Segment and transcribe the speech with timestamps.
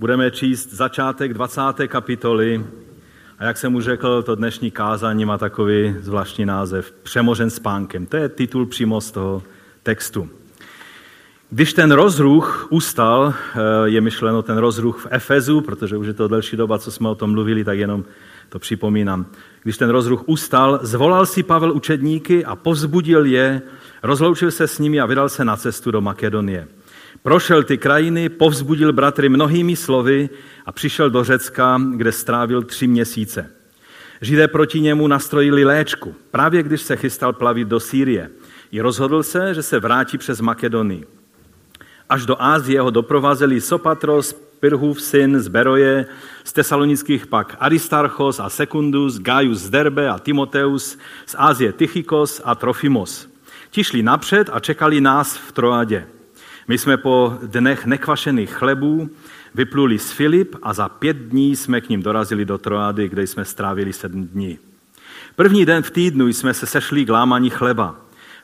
[0.00, 1.60] Budeme číst začátek 20.
[1.86, 2.64] kapitoly
[3.38, 8.06] a jak jsem už řekl, to dnešní kázání má takový zvláštní název Přemožen spánkem.
[8.06, 9.42] To je titul přímo z toho
[9.82, 10.28] textu.
[11.50, 16.28] Když ten rozruch ustal, eh, je myšleno ten rozruch v Efezu, protože už je to
[16.28, 18.04] delší doba, co jsme o tom mluvili, tak jenom
[18.48, 19.26] to připomínám.
[19.62, 23.62] Když ten rozruch ustal, zvolal si Pavel učedníky a povzbudil je,
[24.02, 26.68] rozloučil se s nimi a vydal se na cestu do Makedonie.
[27.22, 30.28] Prošel ty krajiny, povzbudil bratry mnohými slovy
[30.66, 33.50] a přišel do Řecka, kde strávil tři měsíce.
[34.20, 38.30] Židé proti němu nastrojili léčku, právě když se chystal plavit do Sýrie.
[38.72, 41.06] I rozhodl se, že se vrátí přes Makedonii.
[42.08, 46.06] Až do Ázie ho doprovázeli Sopatros, Pirhův syn z Beroje,
[46.44, 52.54] z tesalonických pak Aristarchos a Secundus, Gaius z Derbe a Timoteus, z Ázie Tychikos a
[52.54, 53.28] Trofimos.
[53.70, 56.06] Ti šli napřed a čekali nás v Troadě.
[56.70, 59.10] My jsme po dnech nekvašených chlebů
[59.54, 63.44] vypluli z Filip a za pět dní jsme k ním dorazili do Troady, kde jsme
[63.44, 64.58] strávili sedm dní.
[65.36, 67.96] První den v týdnu jsme se sešli k lámaní chleba.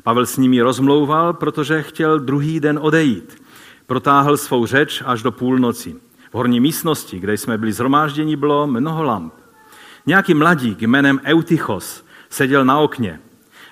[0.02, 3.42] Pavel s nimi rozmlouval, protože chtěl druhý den odejít.
[3.86, 5.96] Protáhl svou řeč až do půlnoci.
[6.30, 9.34] V horní místnosti, kde jsme byli zhromážděni, bylo mnoho lamp.
[10.06, 13.20] Nějaký mladík jménem Eutychos seděl na okně.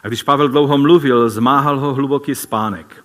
[0.03, 3.04] A když Pavel dlouho mluvil, zmáhal ho hluboký spánek.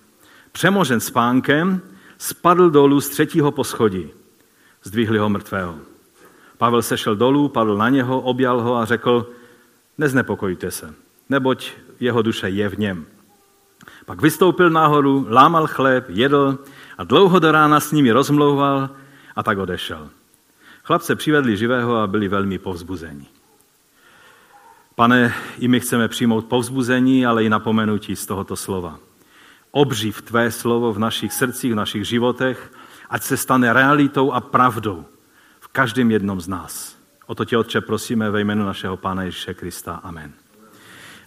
[0.52, 1.80] Přemožen spánkem,
[2.18, 4.10] spadl dolů z třetího poschodí.
[4.82, 5.78] Zdvihli ho mrtvého.
[6.58, 9.30] Pavel sešel dolů, padl na něho, objal ho a řekl,
[9.98, 10.94] neznepokojte se,
[11.28, 13.06] neboť jeho duše je v něm.
[14.06, 16.58] Pak vystoupil nahoru, lámal chléb, jedl
[16.98, 18.90] a dlouho do rána s nimi rozmlouval
[19.36, 20.10] a tak odešel.
[20.82, 23.26] Chlapce přivedli živého a byli velmi povzbuzení.
[24.94, 28.98] Pane, i my chceme přijmout povzbuzení, ale i napomenutí z tohoto slova.
[29.70, 32.72] Obživ tvé slovo v našich srdcích, v našich životech,
[33.10, 35.04] ať se stane realitou a pravdou
[35.60, 36.96] v každém jednom z nás.
[37.26, 39.94] O to tě, Otče, prosíme ve jménu našeho Pána Ježíše Krista.
[39.94, 40.32] Amen.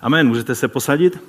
[0.01, 0.27] Amen.
[0.27, 1.23] Můžete se posadit?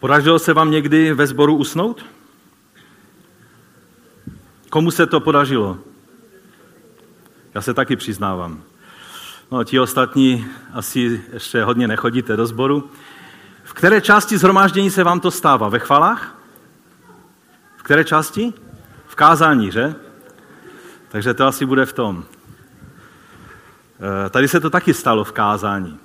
[0.00, 2.04] Podařilo se vám někdy ve sboru usnout?
[4.70, 5.78] Komu se to podařilo?
[7.54, 8.62] Já se taky přiznávám.
[9.50, 12.90] No, ti ostatní asi ještě hodně nechodíte do sboru.
[13.74, 15.68] Které části zhromáždění se vám to stává?
[15.68, 16.38] Ve chvalách?
[17.76, 18.52] V které části?
[19.06, 19.94] V kázání, že?
[21.08, 22.24] Takže to asi bude v tom.
[24.26, 25.98] Eh, tady se to taky stalo v kázání.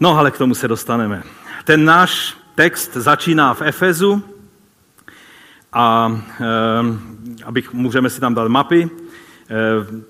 [0.00, 1.22] No, ale k tomu se dostaneme.
[1.64, 4.22] Ten náš text začíná v Efezu
[5.72, 6.44] a e,
[7.44, 8.90] abych, můžeme si tam dát mapy.
[9.50, 10.04] E,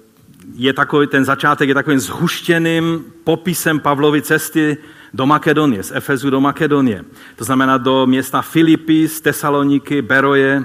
[0.55, 4.77] je takový, ten začátek je takovým zhuštěným popisem Pavlovy cesty
[5.15, 7.05] do Makedonie, z Efezu do Makedonie.
[7.37, 10.65] To znamená do města Filipy, z Tesaloniky, Beroje.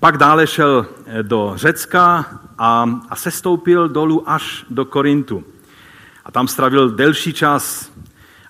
[0.00, 0.86] Pak dále šel
[1.22, 2.26] do Řecka
[2.58, 5.44] a, a sestoupil dolů až do Korintu.
[6.24, 7.92] A tam stravil delší čas.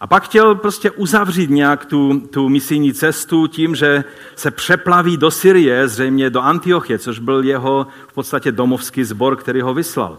[0.00, 4.05] A pak chtěl prostě uzavřít nějak tu, tu misijní cestu tím, že
[4.37, 9.61] se přeplaví do Syrie, zřejmě do Antiochie, což byl jeho v podstatě domovský sbor, který
[9.61, 10.19] ho vyslal.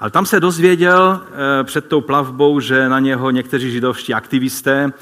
[0.00, 1.20] Ale tam se dozvěděl
[1.60, 4.92] eh, před tou plavbou, že na něho někteří židovští aktivisté,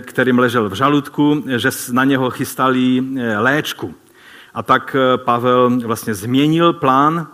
[0.00, 3.94] kterým ležel v žaludku, že na něho chystali eh, léčku.
[4.54, 7.26] A tak eh, Pavel vlastně změnil plán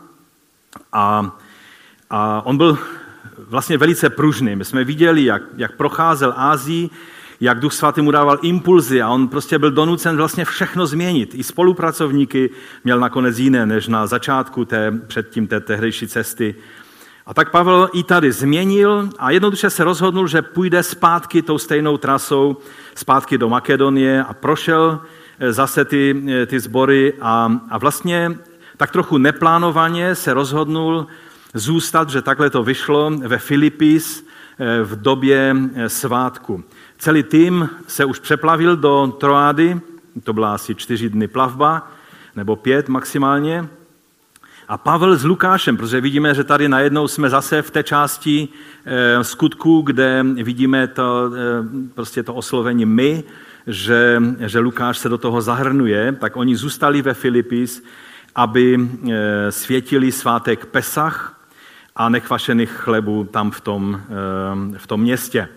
[0.93, 1.37] a,
[2.11, 2.79] a on byl
[3.39, 4.57] vlastně velice pružný.
[4.57, 6.91] My jsme viděli, jak, jak procházel Ázii,
[7.41, 11.35] jak Duch Svatý mu dával impulzy a on prostě byl donucen vlastně všechno změnit.
[11.35, 12.51] I spolupracovníky
[12.85, 16.55] měl nakonec jiné než na začátku té, předtím té tehdejší cesty.
[17.29, 21.97] A tak Pavel i tady změnil a jednoduše se rozhodnul, že půjde zpátky tou stejnou
[21.97, 22.57] trasou,
[22.95, 25.01] zpátky do Makedonie a prošel
[25.39, 28.39] eh, zase ty, eh, ty sbory a, a vlastně
[28.77, 31.07] tak trochu neplánovaně se rozhodnul
[31.55, 34.27] zůstat, že takhle to vyšlo ve Filipis
[34.59, 35.57] eh, v době
[35.87, 36.65] svátku.
[36.99, 39.81] Celý tým se už přeplavil do Troády,
[40.25, 41.91] to byla asi čtyři dny plavba,
[42.37, 43.69] nebo pět maximálně.
[44.69, 48.49] A Pavel s Lukášem, protože vidíme, že tady najednou jsme zase v té části
[48.85, 51.39] e, skutku, kde vidíme to, e,
[51.95, 53.25] prostě to oslovení my,
[53.67, 57.85] že, že Lukáš se do toho zahrnuje, tak oni zůstali ve Filipis,
[58.35, 58.79] aby
[59.11, 61.41] e, světili svátek Pesach
[61.97, 64.01] a nekvašených chlebů tam v tom,
[64.77, 65.49] v tom městě.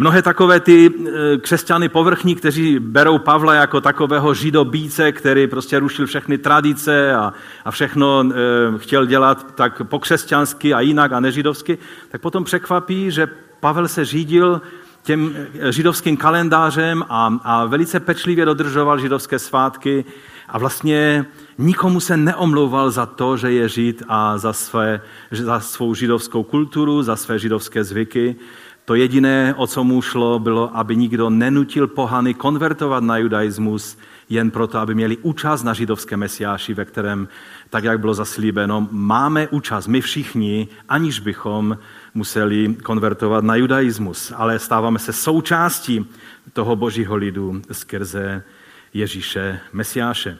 [0.00, 6.06] Mnohé takové ty e, křesťany povrchní, kteří berou Pavla jako takového židobíce, který prostě rušil
[6.06, 7.32] všechny tradice a,
[7.64, 8.34] a všechno e,
[8.78, 11.78] chtěl dělat tak pokřesťansky a jinak a nežidovsky,
[12.08, 13.28] tak potom překvapí, že
[13.60, 14.60] Pavel se řídil
[15.02, 15.36] těm
[15.70, 20.04] židovským kalendářem a, a velice pečlivě dodržoval židovské svátky
[20.48, 21.26] a vlastně
[21.58, 27.02] nikomu se neomlouval za to, že je žid a za, své, za svou židovskou kulturu,
[27.02, 28.36] za své židovské zvyky.
[28.88, 33.98] To jediné, o co mu šlo, bylo, aby nikdo nenutil pohany konvertovat na judaismus,
[34.28, 37.28] jen proto, aby měli účast na židovské mesiáši, ve kterém,
[37.70, 41.78] tak jak bylo zaslíbeno, máme účast my všichni, aniž bychom
[42.14, 46.06] museli konvertovat na judaismus, ale stáváme se součástí
[46.52, 48.42] toho božího lidu skrze
[48.94, 50.38] Ježíše Mesiáše.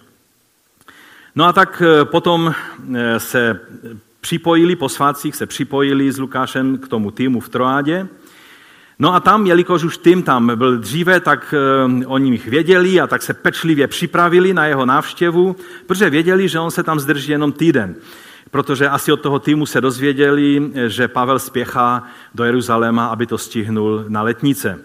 [1.35, 2.55] No a tak eh, potom
[2.95, 3.61] eh, se
[4.21, 8.09] připojili, po svátcích se připojili s Lukášem k tomu týmu v Troádě.
[8.99, 13.07] No a tam, jelikož už tým tam byl dříve, tak eh, oni jich věděli a
[13.07, 15.57] tak se pečlivě připravili na jeho návštěvu,
[15.87, 17.95] protože věděli, že on se tam zdrží jenom týden.
[18.51, 22.03] Protože asi od toho týmu se dozvěděli, že Pavel spěchá
[22.35, 24.79] do Jeruzaléma, aby to stihnul na letnice.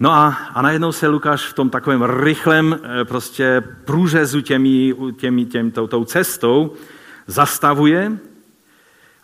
[0.00, 5.44] No a, a najednou se Lukáš v tom takovém rychlém eh, prostě průřezu těmi, těmi,
[5.44, 6.72] těmi, tou, tou cestou
[7.26, 8.12] zastavuje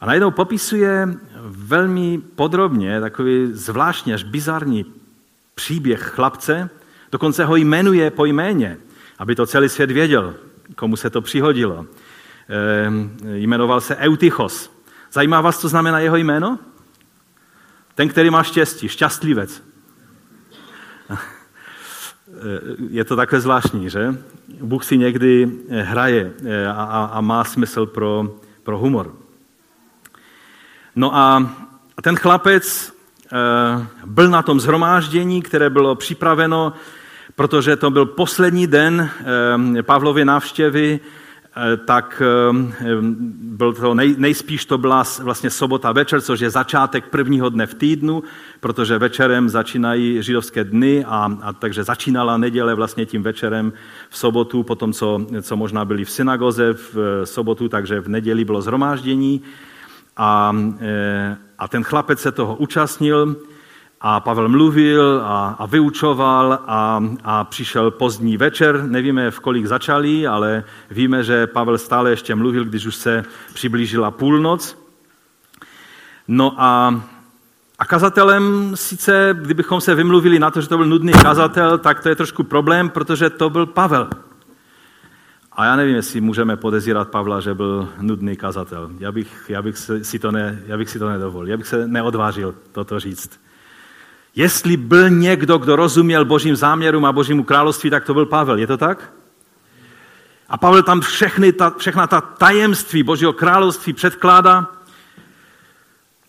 [0.01, 1.09] a najednou popisuje
[1.47, 4.85] velmi podrobně takový zvláštní až bizarní
[5.55, 6.71] příběh chlapce,
[7.13, 8.79] dokonce ho jmenuje po jméně,
[9.19, 10.35] aby to celý svět věděl,
[10.75, 11.87] komu se to přihodilo.
[12.49, 14.71] E, jmenoval se Eutychos.
[15.13, 16.59] Zajímá vás, co znamená jeho jméno?
[17.95, 19.63] Ten, který má štěstí, šťastlivec
[22.91, 24.15] je to takové zvláštní, že?
[24.61, 29.26] Bůh si někdy hraje eh, a, a má smysl pro, pro humor.
[30.97, 31.51] No a
[32.03, 32.93] ten chlapec
[33.33, 36.73] eh, byl na tom zhromáždění, které bylo připraveno,
[37.35, 39.11] protože to byl poslední den
[39.83, 41.01] Pavlovy návštěvy
[41.59, 42.97] Eh, tak eh,
[43.41, 47.75] byl to nej, nejspíš to byla vlastně sobota večer, což je začátek prvního dne v
[47.75, 48.23] týdnu,
[48.61, 53.73] protože večerem začínají židovské dny a, a takže začínala neděle vlastně tím večerem
[54.11, 58.45] v sobotu, potom co, co možná byli v synagoze v eh, sobotu, takže v neděli
[58.45, 59.43] bylo zhromáždění
[60.17, 60.57] a,
[61.59, 63.37] a ten chlapec se toho účastnil
[64.01, 68.83] a Pavel mluvil a, a vyučoval a, a přišel pozdní večer.
[68.83, 73.25] Nevíme, v kolik začali, ale víme, že Pavel stále ještě mluvil, když už se
[73.55, 74.79] přiblížila půlnoc.
[76.29, 77.01] No a,
[77.79, 82.09] a kazatelem sice, kdybychom se vymluvili na to, že to byl nudný kazatel, tak to
[82.09, 84.09] je trošku problém, protože to byl Pavel.
[85.57, 88.91] A já nevím, jestli můžeme podezírat Pavla, že byl nudný kazatel.
[88.99, 91.51] Já bych, já bych, si, to ne, já bych si to nedovolil.
[91.51, 93.41] Já bych se neodvážil toto říct.
[94.35, 98.59] Jestli byl někdo, kdo rozuměl božím záměrům a božímu království, tak to byl Pavel.
[98.59, 99.13] Je to tak?
[100.49, 104.73] A Pavel tam všechny ta, všechna ta tajemství božího království předkládá.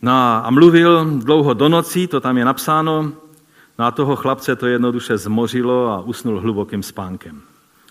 [0.02, 0.12] No
[0.46, 3.12] a mluvil dlouho do noci, to tam je napsáno.
[3.80, 7.42] No a toho chlapce to jednoduše zmořilo a usnul hlubokým spánkem.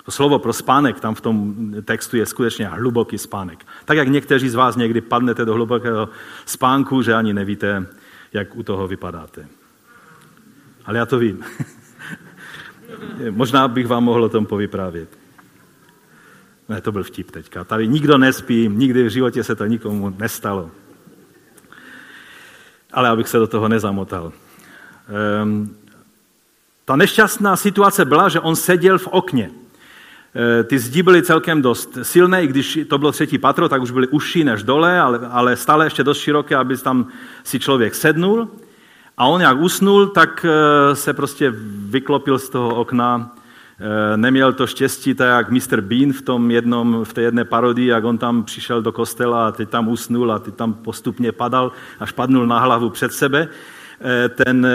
[0.07, 1.55] To slovo pro spánek tam v tom
[1.85, 3.67] textu je skutečně hluboký spánek.
[3.85, 6.09] Tak jak někteří z vás někdy padnete do hlubokého
[6.47, 7.87] spánku, že ani nevíte,
[8.33, 9.47] jak u toho vypadáte
[10.87, 11.45] ale já to vím.
[13.31, 15.09] Možná bych vám mohl o tom povyprávět.
[16.69, 17.65] Ne, to byl vtip teďka.
[17.65, 20.71] Tady nikdo nespí, nikdy v životě se to nikomu nestalo.
[22.93, 24.33] Ale abych se do toho nezamotal.
[25.43, 25.77] Um,
[26.85, 29.51] ta nešťastná situace byla, že on seděl v okně.
[30.37, 33.91] E, ty zdi byly celkem dost silné, i když to bylo třetí patro, tak už
[33.91, 37.07] byly užší než dole, ale, ale stále ještě dost široké, aby tam
[37.45, 38.49] si člověk sednul.
[39.17, 41.53] A on jak usnul, tak eh, se prostě
[41.89, 43.35] vyklopil z toho okna.
[43.81, 45.81] Eh, neměl to štěstí, tak jak Mr.
[45.81, 49.53] Bean v, tom jednom, v té jedné parodii, jak on tam přišel do kostela a
[49.53, 53.49] teď tam usnul a teď tam postupně padal, až padnul na hlavu před sebe.
[54.01, 54.67] Eh, ten,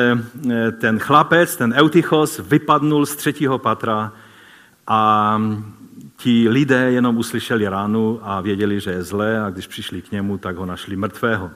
[0.79, 4.11] ten chlapec, ten Eutychos, vypadnul z třetího patra
[4.93, 5.41] a
[6.17, 10.37] ti lidé jenom uslyšeli ránu a věděli, že je zlé a když přišli k němu,
[10.37, 11.51] tak ho našli mrtvého.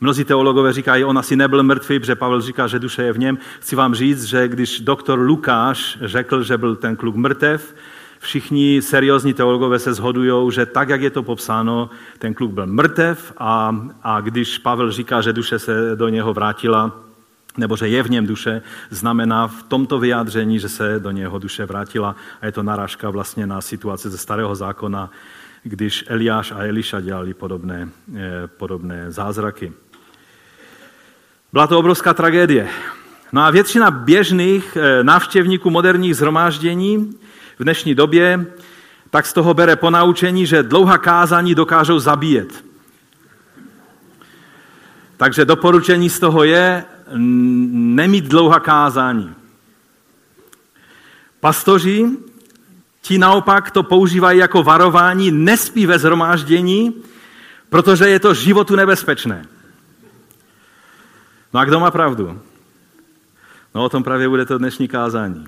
[0.00, 3.38] Mnozí teologové říkají, on asi nebyl mrtvý, protože Pavel říká, že duše je v něm.
[3.60, 7.74] Chci vám říct, že když doktor Lukáš řekl, že byl ten kluk mrtev,
[8.18, 13.32] všichni seriózní teologové se shodují, že tak, jak je to popsáno, ten kluk byl mrtev
[13.38, 17.07] a, a když Pavel říká, že duše se do něho vrátila,
[17.58, 21.66] nebo že je v něm duše, znamená v tomto vyjádření, že se do něho duše
[21.66, 25.10] vrátila a je to narážka vlastně na situaci ze starého zákona,
[25.62, 29.72] když Eliáš a Eliša dělali podobné, eh, podobné zázraky.
[31.52, 32.68] Byla to obrovská tragédie.
[33.32, 37.18] No a většina běžných eh, návštěvníků moderních zhromáždění
[37.58, 38.46] v dnešní době
[39.10, 42.64] tak z toho bere ponaučení, že dlouhá kázání dokážou zabíjet.
[45.16, 49.34] Takže doporučení z toho je, nemít dlouhá kázání.
[51.40, 52.06] Pastoři,
[53.00, 57.02] ti naopak to používají jako varování, nespí ve zhromáždění,
[57.68, 59.46] protože je to životu nebezpečné.
[61.54, 62.40] No a kdo má pravdu?
[63.74, 65.46] No o tom právě bude to dnešní kázání.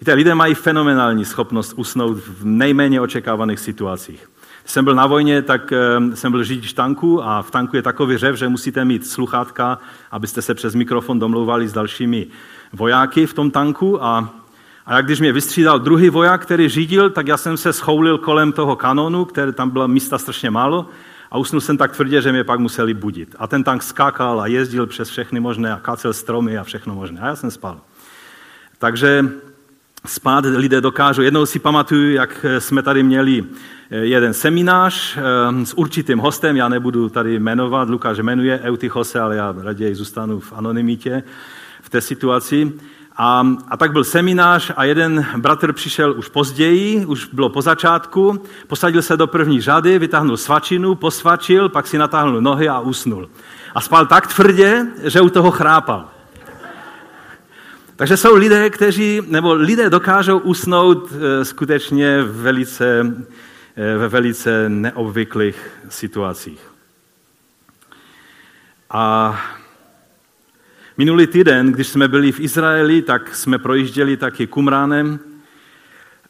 [0.00, 4.30] Víte, lidé mají fenomenální schopnost usnout v nejméně očekávaných situacích.
[4.68, 8.16] Jsem byl na vojně, tak eh, jsem byl řidič tanku a v tanku je takový
[8.16, 9.78] řev, že musíte mít sluchátka,
[10.10, 12.26] abyste se přes mikrofon domlouvali s dalšími
[12.72, 14.34] vojáky v tom tanku a
[14.86, 18.52] a jak když mě vystřídal druhý voják, který řídil, tak já jsem se schoulil kolem
[18.52, 20.86] toho kanonu, které tam bylo místa strašně málo
[21.30, 23.36] a usnul jsem tak tvrdě, že mě pak museli budit.
[23.38, 27.20] A ten tank skákal a jezdil přes všechny možné a kácel stromy a všechno možné.
[27.20, 27.80] A já jsem spal.
[28.78, 29.24] Takže
[30.06, 31.22] spát lidé dokážou.
[31.22, 33.44] Jednou si pamatuju, jak jsme tady měli
[33.90, 39.36] eh, jeden seminář eh, s určitým hostem, já nebudu tady jmenovat, Lukáš jmenuje Eutychose, ale
[39.36, 41.22] já raději zůstanu v anonymitě
[41.82, 42.72] v té situaci.
[43.20, 48.42] A, a tak byl seminář a jeden bratr přišel už později, už bylo po začátku,
[48.66, 53.28] posadil se do první řady, vytáhnul svačinu, posvačil, pak si natáhnul nohy a usnul.
[53.74, 56.17] A spal tak tvrdě, že u toho chrápal.
[57.98, 63.16] Takže jsou lidé, kteří, nebo lidé dokážou usnout eh, skutečně velice,
[63.76, 66.60] eh, ve velice neobvyklých situacích.
[68.90, 69.34] A
[70.98, 75.18] minulý týden, když jsme byli v Izraeli, tak jsme projížděli taky Kumránem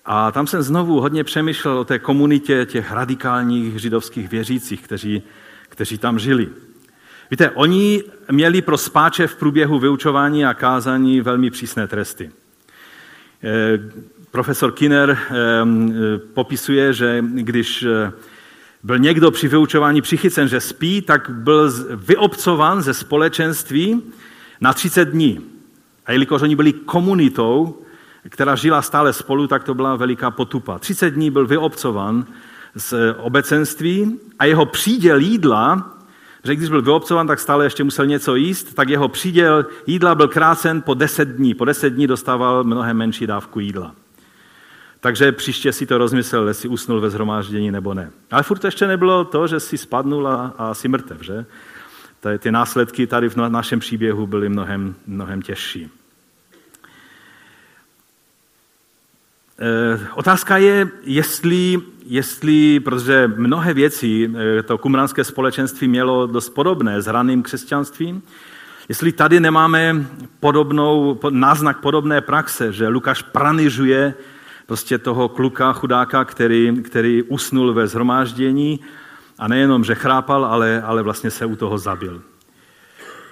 [0.04, 5.22] a tam jsem znovu hodně přemýšlel o té komunitě těch radikálních židovských věřících, kteří,
[5.68, 6.48] kteří tam žili.
[7.30, 12.30] Víte, oni měli pro spáče v průběhu vyučování a kázání velmi přísné tresty.
[13.44, 13.78] Eh,
[14.30, 15.34] profesor Kinner eh,
[16.34, 18.12] popisuje, že když eh,
[18.82, 24.02] byl někdo při vyučování přichycen, že spí, tak byl vyobcovan ze společenství
[24.60, 25.40] na 30 dní.
[26.06, 27.82] A jelikož oni byli komunitou,
[28.28, 30.78] která žila stále spolu, tak to byla veliká potupa.
[30.78, 32.26] 30 dní byl vyobcovan
[32.74, 35.97] z obecenství a jeho příděl jídla
[36.48, 40.28] že když byl vyobcovan, tak stále ještě musel něco jíst, tak jeho příděl jídla byl
[40.28, 41.54] krácen po deset dní.
[41.54, 43.94] Po deset dní dostával mnohem menší dávku jídla.
[45.00, 48.10] Takže příště si to rozmyslel, jestli usnul ve zhromáždění nebo ne.
[48.30, 51.46] Ale furt ještě nebylo to, že si spadnul a, a si mrtev, že?
[52.38, 55.90] Ty následky tady v našem příběhu byly mnohem, mnohem těžší.
[60.14, 67.06] Otázka je, jestli, jestli, protože mnohé věci eh, to kumránské společenství mělo dost podobné s
[67.06, 68.22] raným křesťanstvím,
[68.88, 70.06] jestli tady nemáme
[70.40, 74.14] podobnou, náznak podobné praxe, že Lukáš pranižuje
[74.66, 78.80] prostě toho kluka, chudáka, který, který usnul ve zhromáždění
[79.38, 82.22] a nejenom, že chrápal, ale, ale vlastně se u toho zabil.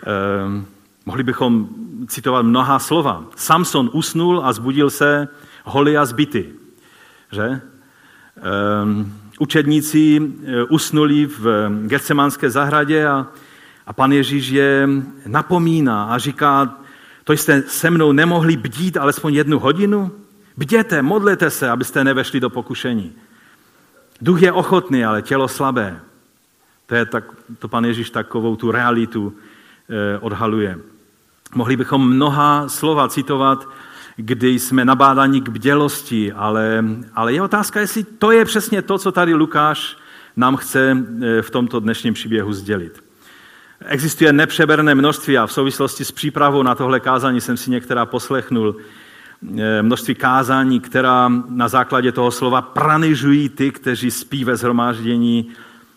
[0.06, 0.64] Eh,
[1.06, 1.68] mohli bychom
[2.06, 3.24] citovat mnoha slova.
[3.36, 5.28] Samson usnul a zbudil se
[5.66, 6.52] holý a zbyty.
[7.32, 7.60] Že?
[8.82, 13.26] Um, učedníci eh, usnuli v Getsemanské zahradě a,
[13.86, 14.88] a pan Ježíš je
[15.26, 16.78] napomíná a říká,
[17.24, 20.12] to jste se mnou nemohli bdít alespoň jednu hodinu?
[20.56, 23.12] Bděte, modlete se, abyste nevešli do pokušení.
[24.20, 26.00] Duch je ochotný, ale tělo slabé.
[26.86, 27.24] To je tak,
[27.58, 30.78] to pan Ježíš takovou tu realitu eh, odhaluje.
[31.54, 33.68] Mohli bychom mnoha slova citovat
[34.16, 39.12] kdy jsme nabádáni k bdělosti, ale, ale je otázka, jestli to je přesně to, co
[39.12, 39.96] tady Lukáš
[40.36, 43.04] nám chce eh, v tomto dnešním příběhu sdělit.
[43.84, 48.76] Existuje nepřeberné množství a v souvislosti s přípravou na tohle kázání jsem si některá poslechnul,
[49.58, 55.48] eh, množství kázání, která na základě toho slova pranižují ty, kteří spí ve zhromáždění,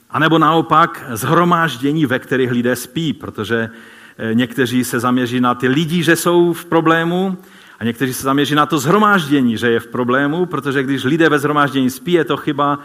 [0.10, 3.70] anebo naopak zhromáždění, ve kterých lidé spí, protože
[4.18, 7.38] eh, někteří se zaměří na ty lidi, že jsou v problému,
[7.80, 11.40] a někteří se zaměří na to zhromáždění, že je v problému, protože když lidé ve
[11.40, 12.80] zhromáždění spí, je to chyba,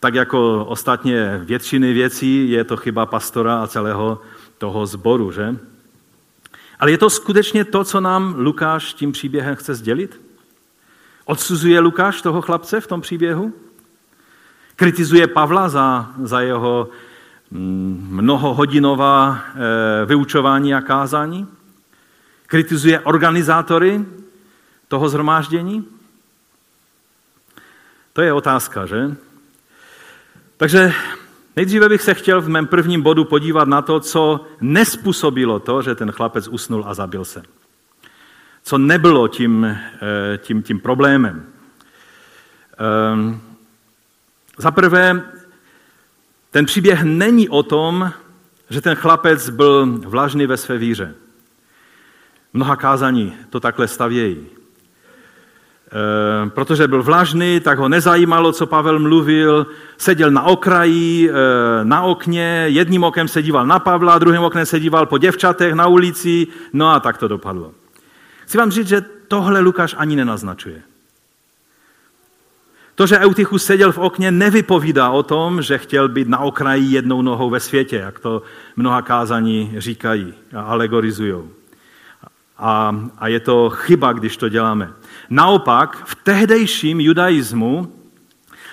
[0.00, 4.20] tak jako ostatně většiny věcí, je to chyba pastora a celého
[4.58, 5.56] toho sboru, že?
[6.80, 10.20] Ale je to skutečně to, co nám Lukáš tím příběhem chce sdělit?
[11.24, 13.52] Odsuzuje Lukáš toho chlapce v tom příběhu?
[14.76, 16.88] Kritizuje Pavla za, za jeho
[17.50, 19.40] mm, mnohohodinová
[20.02, 21.46] e, vyučování a kázání?
[22.46, 24.04] Kritizuje organizátory
[24.88, 25.88] toho zhromáždění?
[28.12, 29.16] To je otázka, že?
[30.56, 30.92] Takže
[31.56, 35.94] nejdříve bych se chtěl v mém prvním bodu podívat na to, co nespůsobilo to, že
[35.94, 37.42] ten chlapec usnul a zabil se.
[38.62, 41.46] Co nebylo tím, eh, tím, tím problémem.
[42.78, 43.40] Ehm,
[44.58, 45.22] za prvé,
[46.50, 48.12] ten příběh není o tom,
[48.70, 51.14] že ten chlapec byl vlažný ve své víře.
[52.52, 54.55] Mnoha kázaní to takhle stavějí.
[55.96, 61.34] E, protože byl vlažný, tak ho nezajímalo, co Pavel mluvil, seděl na okraji, e,
[61.84, 65.86] na okně, jedním okem se díval na Pavla, druhým oknem se díval po děvčatech na
[65.86, 67.72] ulici, no a tak to dopadlo.
[68.44, 70.82] Chci vám říct, že tohle Lukáš ani nenaznačuje.
[72.94, 77.22] To, že Eutychus seděl v okně, nevypovídá o tom, že chtěl být na okraji jednou
[77.22, 78.42] nohou ve světě, jak to
[78.76, 81.55] mnoha kázaní říkají a alegorizují.
[82.58, 84.92] A, a je to chyba, když to děláme.
[85.30, 87.92] Naopak, v tehdejším judaismu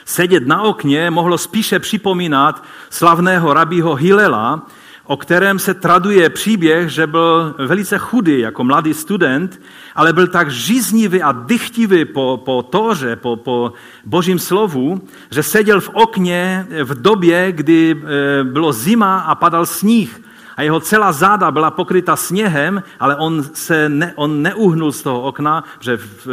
[0.05, 4.67] sedět na okně mohlo spíše připomínat slavného rabího Hilela,
[5.05, 9.61] o kterém se traduje příběh, že byl velice chudý jako mladý student,
[9.95, 13.73] ale byl tak žíznivý a dychtivý po, po Tóře, po, po
[14.05, 20.21] božím slovu, že seděl v okně v době, kdy e, bylo zima a padal sníh
[20.57, 25.21] a jeho celá záda byla pokryta sněhem, ale on, se ne, on neuhnul z toho
[25.21, 26.27] okna, že v,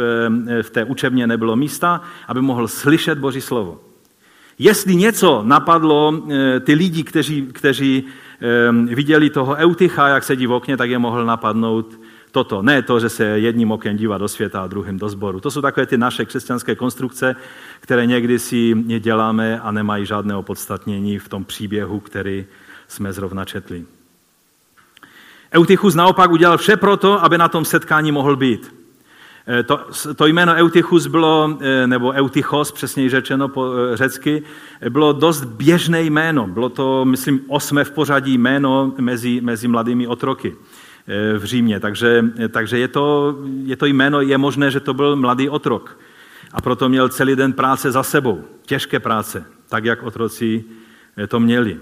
[0.47, 3.79] e, v té učebně nebylo místa, aby mohl slyšet Boží slovo.
[4.59, 8.03] Jestli něco napadlo e, ty lidi, kteří, kteří
[8.85, 11.99] viděli toho Eutycha, jak sedí v okně, tak je mohl napadnout
[12.31, 12.61] toto.
[12.61, 15.39] Ne to, že se jedním okem dívá do světa a druhým do sboru.
[15.39, 17.35] To jsou takové ty naše křesťanské konstrukce,
[17.79, 22.45] které někdy si děláme a nemají žádné opodstatnění v tom příběhu, který
[22.87, 23.85] jsme zrovna četli.
[25.53, 28.75] Eutychus naopak udělal vše proto, aby na tom setkání mohl být.
[29.47, 29.79] E, to,
[30.15, 34.43] to jméno Eutychus bylo, e, nebo Eutychos, přesněji řečeno po e, řecky,
[34.89, 36.47] bylo dost běžné jméno.
[36.47, 40.55] Bylo to, myslím, osmé v pořadí jméno mezi, mezi mladými otroky
[41.37, 41.79] v Římě.
[41.79, 45.97] Takže, takže je, to, je to jméno, je možné, že to byl mladý otrok.
[46.53, 48.43] A proto měl celý den práce za sebou.
[48.65, 50.63] Těžké práce, tak jak otroci
[51.27, 51.79] to měli.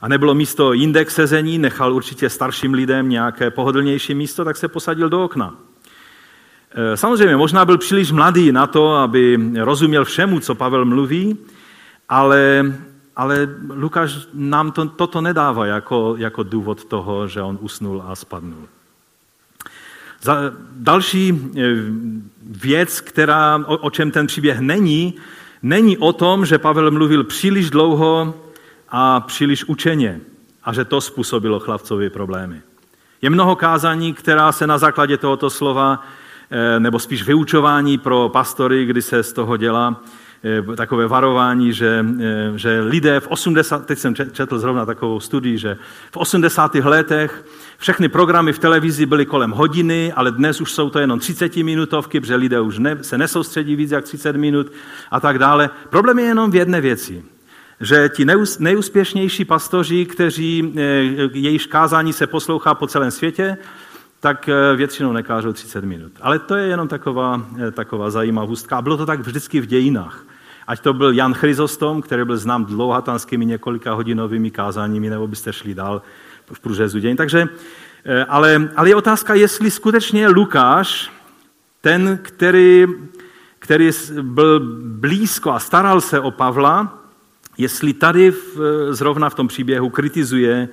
[0.00, 4.68] A nebylo místo jinde k sezení, nechal určitě starším lidem nějaké pohodlnější místo, tak se
[4.68, 5.54] posadil do okna.
[6.70, 11.38] Eh, samozřejmě, možná byl příliš mladý na to, aby rozuměl všemu, co Pavel mluví,
[12.08, 12.72] ale,
[13.16, 18.68] ale Lukáš nám to, toto nedává jako, jako důvod toho, že on usnul a spadnul.
[20.22, 20.36] Za
[20.72, 21.60] další eh,
[22.42, 25.14] věc, která, o, o čem ten příběh není,
[25.62, 28.34] není o tom, že Pavel mluvil příliš dlouho
[28.90, 30.20] a příliš učeně
[30.64, 32.60] a že to způsobilo chlapcovi problémy.
[33.22, 36.04] Je mnoho kázání, která se na základě tohoto slova
[36.52, 40.02] Eh, nebo spíš vyučování pro pastory, kdy se z toho dělá
[40.44, 45.58] eh, takové varování, že, eh, že lidé v 80, teď jsem četl zrovna takovou studii,
[45.58, 45.76] že
[46.10, 46.74] v 80.
[46.74, 47.44] letech
[47.78, 52.20] všechny programy v televizi byly kolem hodiny, ale dnes už jsou to jenom 30 minutovky,
[52.20, 54.72] protože lidé už ne, se nesoustředí víc jak 30 minut
[55.10, 55.70] a tak dále.
[55.90, 57.24] Problém je jenom v jedné věci,
[57.80, 58.26] že ti
[58.58, 60.74] nejúspěšnější pastoři, kteří
[61.32, 63.56] jejich kázání se poslouchá po celém světě,
[64.20, 66.12] tak eh, většinou nekážou 30 minut.
[66.20, 68.76] Ale to je jenom taková, eh, taková zajímavostka.
[68.76, 70.24] A bylo to tak vždycky v dějinách.
[70.66, 75.74] Ať to byl Jan Chryzostom, který byl znám dlouhatanskými několika hodinovými kázáními, nebo byste šli
[75.74, 76.02] dál
[76.52, 77.16] v průřezu dějin.
[77.16, 77.48] Takže,
[78.04, 81.12] eh, ale, ale je otázka, jestli skutečně Lukáš,
[81.80, 82.86] ten, který,
[83.58, 83.90] který
[84.22, 86.99] byl blízko a staral se o Pavla,
[87.60, 88.58] jestli tady v,
[88.90, 90.68] zrovna v tom příběhu kritizuje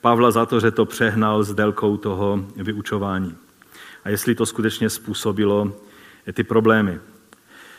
[0.00, 3.34] Pavla za to, že to přehnal s délkou toho vyučování.
[4.04, 5.72] A jestli to skutečně způsobilo
[6.32, 7.00] ty problémy.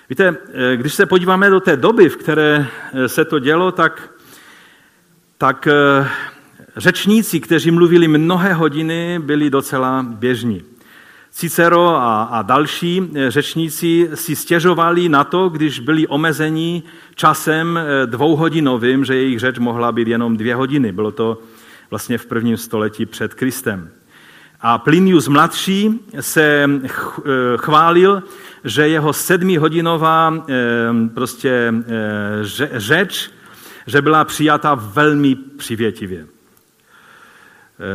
[0.10, 0.38] Víte,
[0.76, 2.68] když se podíváme do té doby, v které
[3.08, 4.14] se to dělo, tak,
[5.38, 6.08] tak eh,
[6.78, 10.64] řečníci, kteří mluvili mnohé hodiny, byli docela běžní.
[11.32, 16.84] Cicero a, a další řečníci si stěžovali na to, když byli omezeni
[17.16, 20.92] časem dvouhodinovým, že jejich řeč mohla být jenom dvě hodiny.
[20.92, 21.38] Bylo to
[21.90, 23.90] vlastně v prvním století před Kristem.
[24.62, 26.90] A Plinius mladší se eh,
[27.58, 28.24] chválil,
[28.64, 30.54] že jeho sedmihodinová eh,
[31.14, 33.32] prostě eh, řeč,
[33.88, 36.28] že byla přijata velmi přivětivě.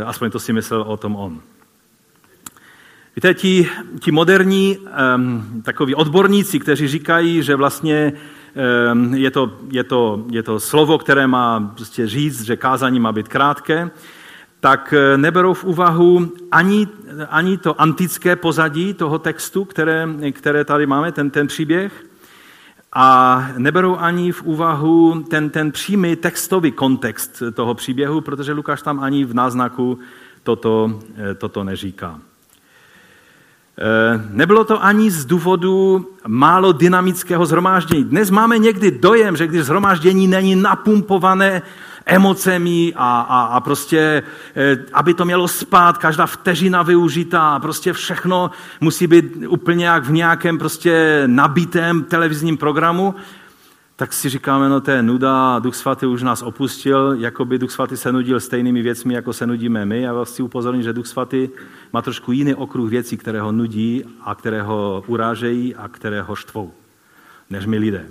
[0.06, 1.42] Aspoň to si myslel o tom on.
[3.16, 3.68] Víte, ti,
[4.00, 8.12] ti moderní um, takoví odborníci, kteří říkají, že vlastně
[8.56, 13.12] Ehm, je to, je to, je to slovo, které má prostě říct, že kázání má
[13.12, 13.90] být krátké,
[14.60, 16.88] tak eh, neberou v úvahu ani,
[17.28, 22.06] ani to antické pozadí toho textu, které, které tady máme, ten, ten příběh,
[22.92, 29.00] a neberou ani v úvahu ten, ten přímý textový kontext toho příběhu, protože Lukáš tam
[29.00, 29.98] ani v náznaku
[30.42, 32.20] toto, eh, toto neříká.
[33.78, 38.04] Eh, nebylo to ani z důvodu málo dynamického zhromáždění.
[38.04, 41.62] Dnes máme někdy dojem, že když zhromáždění není napumpované
[42.06, 44.22] emocemi a, a, a prostě,
[44.56, 50.12] eh, aby to mělo spát, každá vteřina využitá, prostě všechno musí být úplně jak v
[50.12, 53.14] nějakém prostě nabitém televizním programu,
[53.96, 57.70] tak si říkáme, no to je nuda, Duch Svatý už nás opustil, jako by Duch
[57.70, 60.02] Svatý se nudil stejnými věcmi, jako se nudíme my.
[60.02, 61.48] Já vás chci upozornit, že Duch Svatý
[61.92, 66.34] má trošku jiný okruh věcí, které ho nudí a které ho urážejí a které ho
[66.34, 66.72] štvou,
[67.50, 68.06] než my lidé.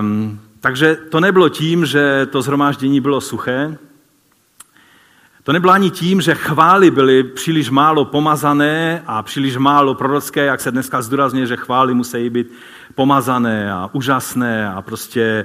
[0.00, 3.78] Um, takže to nebylo tím, že to zhromáždění bylo suché,
[5.44, 10.60] to nebylo ani tím, že chvály byly příliš málo pomazané a příliš málo prorocké, jak
[10.60, 12.52] se dneska zdůrazně, že chvály musí být
[12.94, 15.44] pomazané a úžasné a prostě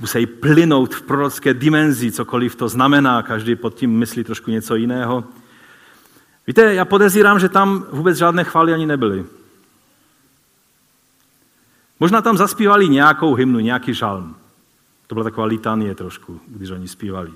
[0.00, 5.24] musí plynout v prorocké dimenzi, cokoliv to znamená, každý pod tím myslí trošku něco jiného.
[6.46, 9.24] Víte, já podezírám, že tam vůbec žádné chvály ani nebyly.
[12.00, 14.36] Možná tam zaspívali nějakou hymnu, nějaký žalm.
[15.06, 17.32] To byla taková litanie trošku, když oni zpívali.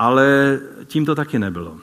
[0.00, 1.78] Ale tím to taky nebylo.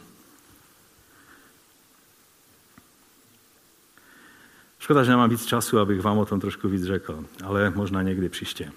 [4.79, 8.29] Škoda, že nemám víc času, abych vám o tom trošku víc řekl, ale možná někdy
[8.29, 8.71] příště.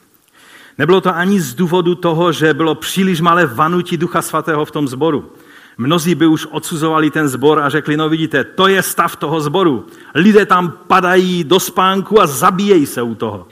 [0.78, 4.88] Nebylo to ani z důvodu toho, že bylo příliš malé vanutí Ducha Svatého v tom
[4.88, 5.32] zboru.
[5.78, 9.86] Mnozí by už odsuzovali ten zbor a řekli, no vidíte, to je stav toho zboru.
[10.14, 13.48] Lidé tam padají do spánku a zabíjejí se u toho.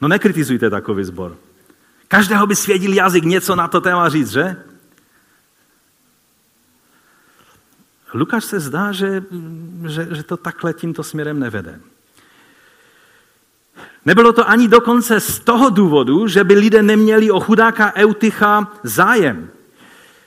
[0.00, 1.36] No nekritizujte takový zbor.
[2.08, 4.71] Každého by svědil jazyk něco na to téma říct, že?
[8.14, 9.24] Lukáš se zdá, že,
[9.86, 11.80] že, že to takhle tímto směrem nevede.
[14.04, 19.50] Nebylo to ani dokonce z toho důvodu, že by lidé neměli o chudáka Eutycha zájem.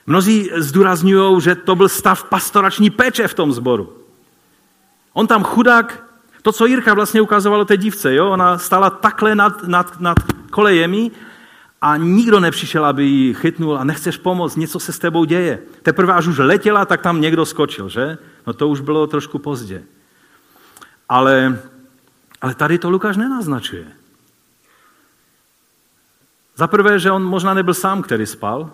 [0.06, 3.92] Mnozí zdůrazňují, že to byl stav pastorační péče v tom sboru.
[5.12, 6.04] On tam chudák,
[6.42, 8.30] to, co Jirka vlastně ukazovalo té dívce, jo?
[8.30, 10.16] ona stala takhle nad, nad, nad
[10.50, 11.10] kolejemi
[11.80, 15.58] a nikdo nepřišel, aby ji chytnul a nechceš pomoct, něco se s tebou děje.
[15.82, 18.18] Teprve až už letěla, tak tam někdo skočil, že?
[18.46, 19.82] No to už bylo trošku pozdě.
[21.08, 21.58] Ale,
[22.40, 23.86] ale tady to Lukáš nenaznačuje.
[26.56, 28.70] Za prvé, že on možná nebyl sám, který spal,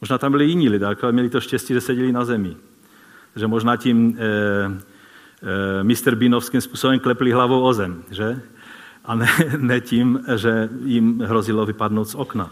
[0.00, 2.56] možná tam byli jiní lidé, ale měli to štěstí, že seděli na zemi.
[3.36, 4.80] Že možná tím eh,
[5.80, 6.14] eh, Mr.
[6.14, 8.42] Bínovským způsobem klepli hlavou o zem, že?
[9.04, 12.50] A ne, ne tím, že jim hrozilo vypadnout z okna.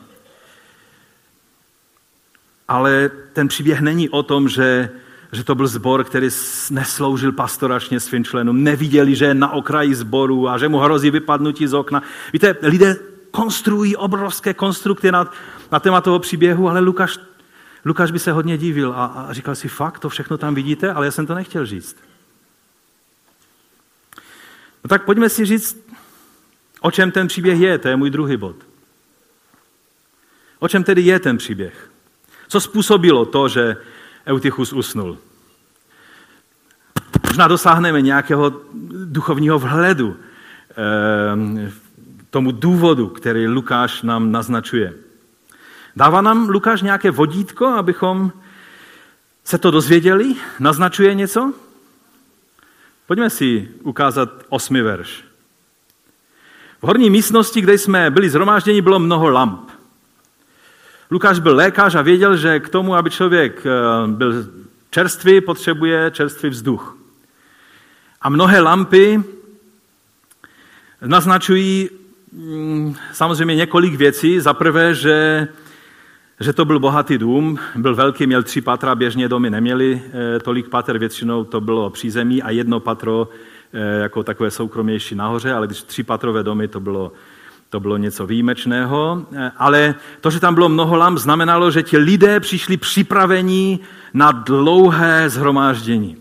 [2.68, 4.90] Ale ten příběh není o tom, že,
[5.32, 6.28] že to byl zbor, který
[6.70, 8.64] nesloužil pastoračně svým členům.
[8.64, 12.02] Neviděli, že je na okraji zboru a že mu hrozí vypadnutí z okna.
[12.32, 12.96] Víte, lidé
[13.30, 15.30] konstruují obrovské konstrukty na,
[15.72, 17.18] na téma toho příběhu, ale Lukáš,
[17.84, 21.06] Lukáš by se hodně divil a, a říkal si, fakt, to všechno tam vidíte, ale
[21.06, 21.96] já jsem to nechtěl říct.
[24.84, 25.92] No tak pojďme si říct,
[26.82, 28.56] O čem ten příběh je, to je můj druhý bod.
[30.58, 31.90] O čem tedy je ten příběh?
[32.48, 33.76] Co způsobilo to, že
[34.26, 35.18] Eutychus usnul?
[37.26, 38.60] Možná dosáhneme nějakého
[39.04, 40.16] duchovního vhledu
[40.70, 41.72] eh,
[42.30, 44.94] tomu důvodu, který Lukáš nám naznačuje.
[45.96, 48.32] Dává nám Lukáš nějaké vodítko, abychom
[49.44, 50.34] se to dozvěděli?
[50.60, 51.52] Naznačuje něco?
[53.06, 55.31] Pojďme si ukázat osmi verš.
[56.82, 59.70] V horní místnosti, kde jsme byli zhromážděni, bylo mnoho lamp.
[61.10, 64.46] Lukáš byl lékař a věděl, že k tomu, aby člověk eh, byl
[64.90, 66.96] čerstvý, potřebuje čerstvý vzduch.
[68.22, 69.22] A mnohé lampy
[71.06, 71.90] naznačují
[72.32, 74.40] mm, samozřejmě několik věcí.
[74.40, 75.48] Za prvé, že,
[76.40, 80.68] že to byl bohatý dům, byl velký, měl tři patra, běžně domy neměli eh, tolik
[80.68, 83.28] pater, většinou to bylo přízemí a jedno patro
[83.72, 87.12] jako takové soukromější nahoře, ale když tři patrové domy, to bylo,
[87.68, 89.26] to bylo něco výjimečného.
[89.36, 93.80] Eh, ale to, že tam bylo mnoho lamp, znamenalo, že ti lidé přišli připravení
[94.14, 96.16] na dlouhé zhromáždění.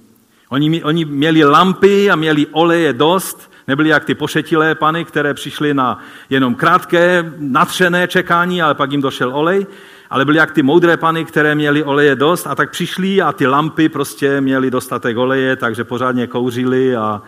[0.50, 5.74] Oni, oni měli lampy a měli oleje dost, nebyli jak ty pošetilé pany, které přišly
[5.74, 9.66] na jenom krátké, natřené čekání, ale pak jim došel olej,
[10.10, 13.48] ale byli jak ty moudré pany, které měly oleje dost a tak přišli a ty
[13.48, 17.22] lampy prostě měly dostatek oleje, takže pořádně kouřili a,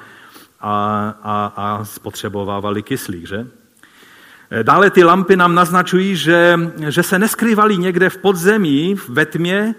[0.64, 3.48] a, a, a spotřebovávali kyslík, že?
[4.64, 9.76] Dále ty lampy nám naznačují, že, že se neskrývali někde v podzemí, ve tmě.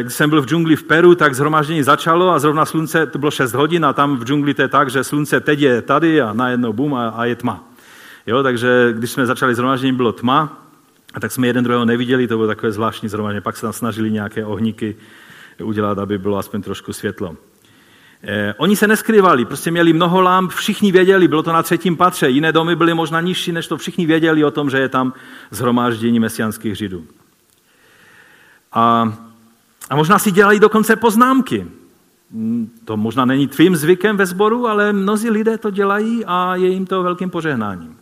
[0.00, 3.30] Když jsem byl v džungli v Peru, tak zhromaždění začalo a zrovna slunce, to bylo
[3.30, 6.32] 6 hodin a tam v džungli to je tak, že slunce teď je tady a
[6.32, 7.64] najednou bum a, a je tma.
[8.26, 10.68] Jo, takže když jsme začali zhromaždění, bylo tma
[11.14, 13.42] a tak jsme jeden druhého neviděli, to bylo takové zvláštní zhromaždění.
[13.42, 14.96] Pak se tam snažili nějaké ohníky
[15.64, 17.36] udělat, aby bylo aspoň trošku světlo.
[18.22, 22.28] Eh, oni se neskrývali, prostě měli mnoho lamp, všichni věděli, bylo to na třetím patře,
[22.28, 25.12] jiné domy byly možná nižší, než to všichni věděli o tom, že je tam
[25.50, 27.06] zhromáždění mesianských židů.
[28.72, 29.12] A,
[29.90, 31.66] a možná si dělali dokonce poznámky.
[32.30, 36.68] Mm, to možná není tvým zvykem ve sboru, ale mnozí lidé to dělají a je
[36.68, 37.96] jim to velkým požehnáním.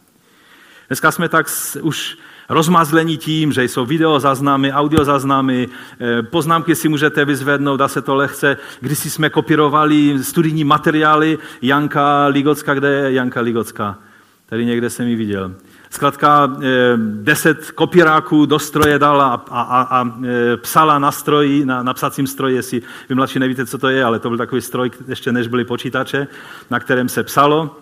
[0.88, 1.46] Dneska jsme tak
[1.83, 2.18] už
[2.49, 5.69] rozmazlení tím, že jsou videozáznamy, audiozáznamy,
[6.01, 8.57] eh, poznámky si můžete vyzvednout, dá se to lehce.
[8.81, 13.99] Když jsme kopírovali studijní materiály Janka Ligocka, kde je Janka Ligocka?
[14.47, 15.55] Tady někde jsem ji viděl.
[15.91, 21.65] Zkrátka eh, deset kopíráků do stroje dala a, a, a, a eh, psala na stroji,
[21.65, 24.61] na, na psacím stroji, jestli vy mladší nevíte, co to je, ale to byl takový
[24.61, 26.27] stroj, ještě než byly počítače,
[26.71, 27.77] na kterém se psalo.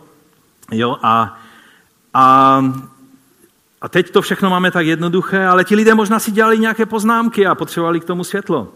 [0.73, 1.39] Jo, a,
[2.15, 2.65] a
[3.85, 7.47] a teď to všechno máme tak jednoduché, ale ti lidé možná si dělali nějaké poznámky
[7.47, 8.73] a potřebovali k tomu světlo.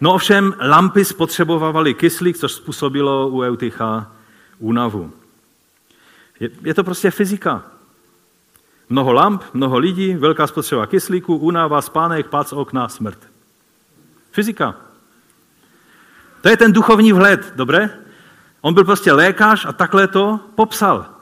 [0.00, 4.12] No ovšem, lampy spotřebovaly kyslík, což způsobilo u Eutycha
[4.58, 5.12] únavu.
[6.40, 7.62] Je, je to prostě fyzika.
[8.88, 13.18] Mnoho lamp, mnoho lidí, velká spotřeba kyslíku, únava, spánek, pád okna, smrt.
[14.32, 14.74] Fyzika.
[16.40, 17.90] To je ten duchovní vhled, dobré?
[18.60, 21.17] On byl prostě lékař a takhle to popsal.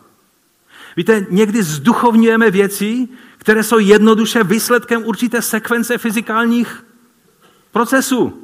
[0.97, 6.85] Víte, někdy zduchovňujeme věci, které jsou jednoduše výsledkem určité sekvence fyzikálních
[7.73, 8.43] procesů.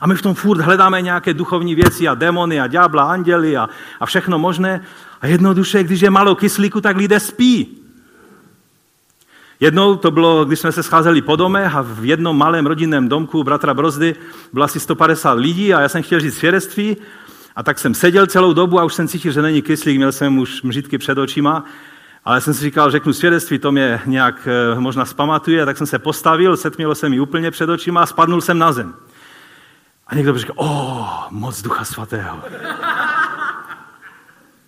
[0.00, 3.68] A my v tom furt hledáme nějaké duchovní věci a demony a ďábla, anděly a,
[4.00, 4.84] a všechno možné.
[5.20, 7.76] A jednoduše, když je málo kyslíku, tak lidé spí.
[9.60, 13.44] Jednou to bylo, když jsme se scházeli po domech a v jednom malém rodinném domku
[13.44, 14.14] bratra Brozdy
[14.52, 16.96] bylo asi 150 lidí a já jsem chtěl říct svědectví
[17.56, 20.38] a tak jsem seděl celou dobu a už jsem cítil, že není kyslík, měl jsem
[20.38, 21.64] už mřítky před očima,
[22.24, 25.98] ale jsem si říkal, řeknu svědectví, to mě nějak eh, možná zpamatuje, tak jsem se
[25.98, 28.94] postavil, setmělo se mi úplně před očima a spadnul jsem na zem.
[30.06, 32.42] A někdo by říkal, o, moc ducha svatého.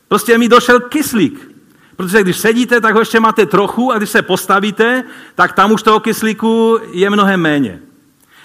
[0.09, 1.53] Prostě mi došel kyslík.
[1.97, 5.83] Protože když sedíte, tak ho ještě máte trochu a když se postavíte, tak tam už
[5.83, 7.81] toho kyslíku je mnohem méně.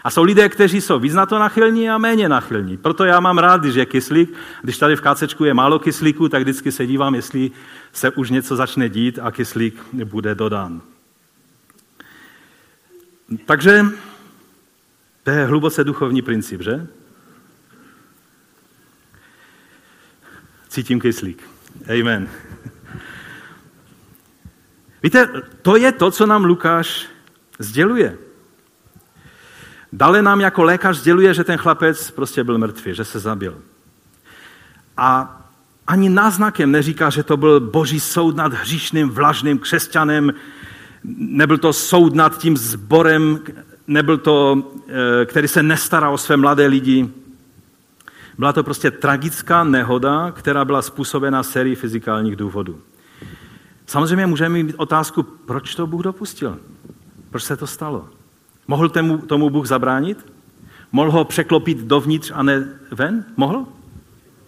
[0.03, 2.77] A jsou lidé, kteří jsou víc na to nachylní a méně nachylní.
[2.77, 4.33] Proto já mám rád, když je kyslík.
[4.61, 7.51] Když tady v kácečku je málo kyslíku, tak vždycky se dívám, jestli
[7.93, 10.81] se už něco začne dít a kyslík bude dodán.
[13.45, 13.85] Takže
[15.23, 16.87] to je hluboce duchovní princip, že?
[20.67, 21.43] Cítím kyslík.
[21.99, 22.29] Amen.
[25.03, 25.27] Víte,
[25.61, 27.07] to je to, co nám Lukáš
[27.59, 28.17] sděluje.
[29.93, 33.57] Dále nám jako lékař sděluje, že ten chlapec prostě byl mrtvý, že se zabil.
[34.97, 35.41] A
[35.87, 40.33] ani náznakem neříká, že to byl boží soud nad hříšným, vlažným křesťanem,
[41.17, 43.39] nebyl to soud nad tím zborem,
[43.87, 47.09] nebyl to, eh, který se nestará o své mladé lidi.
[48.37, 52.81] Byla to prostě tragická nehoda, která byla způsobena sérií fyzikálních důvodů.
[53.85, 56.59] Samozřejmě můžeme mít otázku, proč to Bůh dopustil?
[57.29, 58.09] Proč se to stalo?
[58.67, 60.25] Mohl tomu, tomu Bůh zabránit?
[60.91, 63.25] Mohl ho překlopit dovnitř a ne ven?
[63.37, 63.65] Mohl?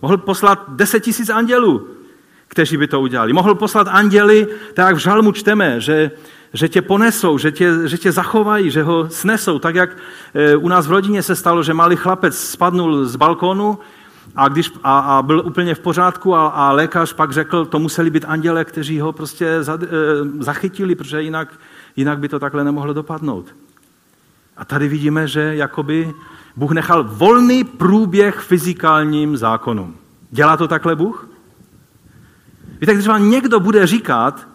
[0.02, 1.88] Mohl poslat deset tisíc andělů,
[2.48, 3.34] kteří by to udělali.
[3.34, 6.12] Mohl poslat anděly, tak jak v žalmu čteme, že,
[6.54, 9.60] že tě ponesou, že tě, že tě zachovají, že ho snesou.
[9.60, 9.98] Tak jak
[10.34, 13.80] e, u nás v rodině se stalo, že malý chlapec spadnul z balkónu
[14.36, 18.10] a, když, a, a byl úplně v pořádku a, a lékař pak řekl, to museli
[18.10, 19.88] být anděle, kteří ho prostě za, e,
[20.40, 21.54] zachytili, protože jinak,
[21.96, 23.56] jinak by to takhle nemohlo dopadnout.
[24.60, 26.14] A tady vidíme, že jakoby
[26.56, 29.96] Bůh nechal volný průběh fyzikálním zákonům.
[30.32, 31.30] Dělá to takhle Bůh?
[32.82, 34.48] Víte, když vám někdo bude říkat,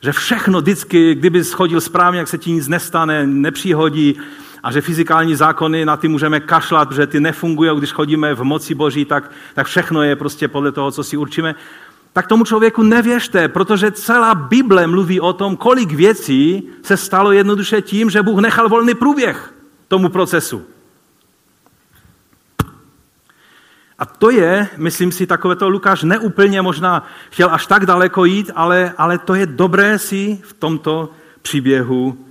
[0.00, 4.20] že všechno vždycky, kdyby schodil správně, jak se ti nic nestane, nepřihodí
[4.62, 8.74] a že fyzikální zákony na ty můžeme kašlat, že ty nefungují, když chodíme v moci
[8.74, 11.54] Boží, tak, tak všechno je prostě podle toho, co si určíme.
[12.12, 17.82] Tak tomu člověku nevěřte, protože celá Bible mluví o tom, kolik věcí se stalo jednoduše
[17.82, 19.54] tím, že Bůh nechal volný průběh
[19.88, 20.66] tomu procesu.
[23.98, 28.94] A to je, myslím si, takovéto Lukáš neúplně možná chtěl až tak daleko jít, ale,
[28.98, 31.10] ale to je dobré si v tomto
[31.42, 32.26] příběhu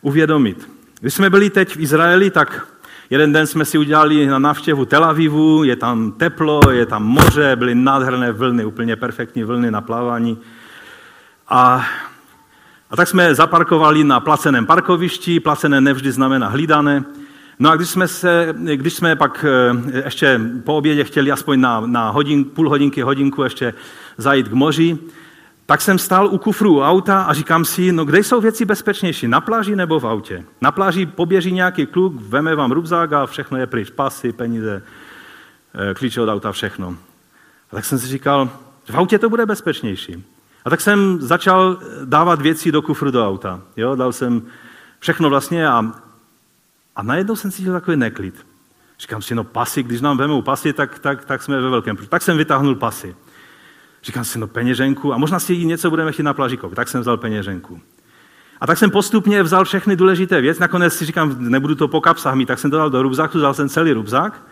[0.00, 0.70] uvědomit.
[1.00, 2.66] Když jsme byli teď v Izraeli, tak
[3.10, 7.56] jeden den jsme si udělali na návštěvu Tel Avivu, je tam teplo, je tam moře,
[7.56, 10.38] byly nádherné vlny, úplně perfektní vlny na plávání.
[11.48, 11.86] A,
[12.90, 17.04] a tak jsme zaparkovali na placeném parkovišti, placené nevždy znamená hlídané.
[17.58, 21.80] No a když jsme, se, když jsme pak eh, ještě po obědě chtěli aspoň na,
[21.80, 23.74] na hodin, půl hodinky, hodinku ještě
[24.18, 24.98] zajít k moři,
[25.66, 29.40] tak jsem stál u kufru auta a říkám si, no kde jsou věci bezpečnější, na
[29.40, 30.44] pláži nebo v autě?
[30.60, 34.82] Na pláži poběží nějaký kluk, veme vám rubzák a všechno je pryč, pasy, peníze,
[35.90, 36.96] eh, klíče od auta, všechno.
[37.72, 38.48] A tak jsem si říkal,
[38.90, 40.24] v autě to bude bezpečnější.
[40.64, 43.60] A tak jsem začal dávat věci do kufru do auta.
[43.76, 43.94] Jo?
[43.94, 44.42] Dal jsem
[44.98, 45.92] všechno vlastně a,
[46.96, 48.46] a najednou jsem cítil takový neklid.
[49.00, 51.96] Říkám si, no pasy, když nám vemou pasy, tak, tak, tak jsme ve velkém.
[51.96, 53.16] Tak jsem vytáhnul pasy.
[54.04, 57.16] Říkám si, no peněženku, a možná si něco budeme chtít na pláži Tak jsem vzal
[57.16, 57.80] peněženku.
[58.60, 60.60] A tak jsem postupně vzal všechny důležité věci.
[60.60, 63.54] Nakonec si říkám, nebudu to po kapsách mít, tak jsem to dal do rubzáku, vzal
[63.54, 64.42] jsem celý rubzák.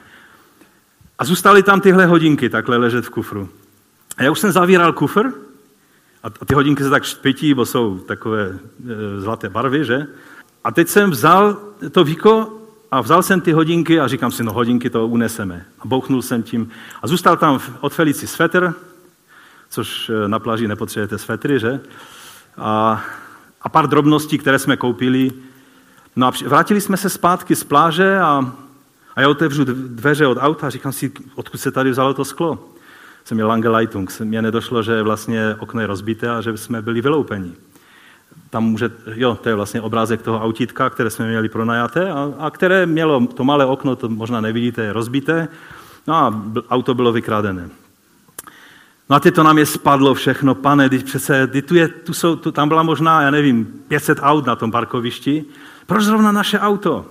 [1.18, 3.48] A zůstaly tam tyhle hodinky takhle ležet v kufru.
[4.16, 5.32] A já už jsem zavíral kufr
[6.22, 10.06] a ty hodinky se tak špití, bo jsou takové e, zlaté barvy, že?
[10.64, 11.56] A teď jsem vzal
[11.90, 12.58] to víko
[12.90, 15.66] a vzal jsem ty hodinky a říkám si, no hodinky to uneseme.
[15.80, 16.70] A bouchnul jsem tím.
[17.02, 18.74] A zůstal tam od Felici svetr,
[19.72, 21.80] což e, na pláži nepotřebujete svetry, že?
[22.56, 23.02] A,
[23.62, 25.32] a pár drobností, které jsme koupili.
[26.16, 28.52] No a vrátili jsme se zpátky z pláže a,
[29.16, 32.72] a já otevřu dveře od auta a říkám si, odkud se tady vzalo to sklo
[33.24, 34.20] jsem měl Langeleitung.
[34.20, 37.52] Mně nedošlo, že vlastně okno je rozbité a že jsme byli vyloupeni.
[38.50, 42.50] Tam může, jo, to je vlastně obrázek toho autítka, které jsme měli pronajaté a, a
[42.50, 45.48] které mělo to malé okno, to možná nevidíte, je rozbité.
[46.06, 47.68] No a auto bylo vykrádené.
[49.10, 52.14] No a teď to nám je spadlo všechno, pane, když přece, když tu je, tu
[52.14, 55.44] jsou, tu, tam byla možná, já nevím, 500 aut na tom parkovišti.
[55.86, 57.06] Proč zrovna naše auto?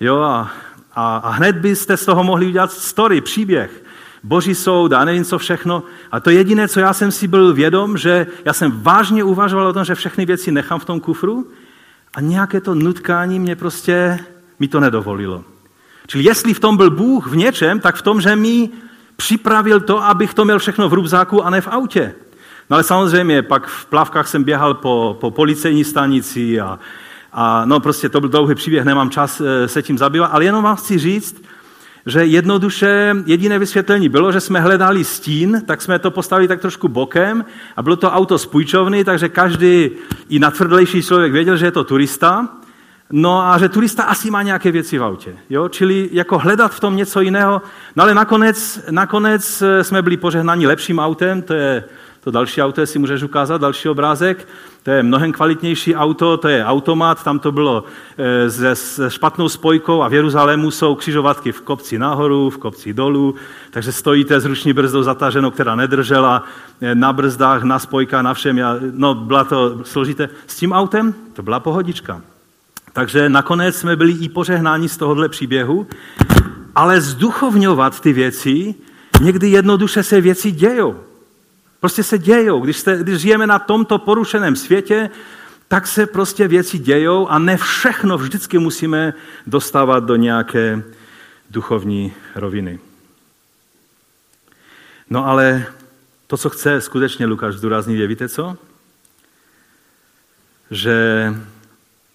[0.00, 0.50] Jo, a,
[0.94, 3.82] a, a hned byste z toho mohli udělat story, příběh
[4.22, 5.82] boží soud a nevím co všechno.
[6.12, 9.72] A to jediné, co já jsem si byl vědom, že já jsem vážně uvažoval o
[9.72, 11.50] tom, že všechny věci nechám v tom kufru
[12.14, 14.18] a nějaké to nutkání mě prostě,
[14.58, 15.44] mi to nedovolilo.
[16.06, 18.70] Čili jestli v tom byl Bůh v něčem, tak v tom, že mi
[19.22, 22.14] připravil to, abych to měl všechno v rubzáku a ne v autě.
[22.70, 26.78] No ale samozřejmě, pak v plavkách jsem běhal po, po policejní stanici a,
[27.32, 30.64] a no prostě to byl dlouhý příběh, nemám čas eh, se tím zabývat, ale jenom
[30.64, 31.42] vám chci říct,
[32.06, 36.88] že jednoduše jediné vysvětlení bylo, že jsme hledali stín, tak jsme to postavili tak trošku
[36.88, 37.44] bokem
[37.76, 39.90] a bylo to auto z půjčovny, takže každý
[40.28, 42.48] i natvrdlejší člověk věděl, že je to turista.
[43.12, 45.36] No a že turista asi má nějaké věci v autě.
[45.50, 45.68] Jo?
[45.68, 47.62] Čili jako hledat v tom něco jiného.
[47.96, 51.84] No ale nakonec, nakonec jsme byli požehnáni lepším autem, to je
[52.24, 54.48] to další auto, si můžeš ukázat, další obrázek.
[54.82, 57.84] To je mnohem kvalitnější auto, to je automat, tam to bylo
[58.18, 63.34] eh, se, špatnou spojkou a v Jeruzalému jsou křižovatky v kopci nahoru, v kopci dolů,
[63.70, 66.44] takže stojíte s ruční brzdou zataženou, která nedržela,
[66.80, 68.60] eh, na brzdách, na spojkách, na všem.
[68.92, 70.28] No, byla to složité.
[70.46, 72.22] S tím autem to byla pohodička.
[72.92, 75.86] Takže nakonec jsme byli i požehnáni z tohohle příběhu,
[76.74, 78.74] ale zduchovňovat ty věci,
[79.20, 81.00] někdy jednoduše se věci dějou.
[81.80, 82.60] Prostě se dějou.
[82.60, 85.10] Když, jste, když žijeme na tomto porušeném světě,
[85.68, 89.14] tak se prostě věci dějou a ne všechno vždycky musíme
[89.46, 90.82] dostávat do nějaké
[91.50, 92.78] duchovní roviny.
[95.10, 95.66] No ale
[96.26, 98.56] to, co chce skutečně Lukáš zdůraznit, je, víte co?
[100.70, 101.26] Že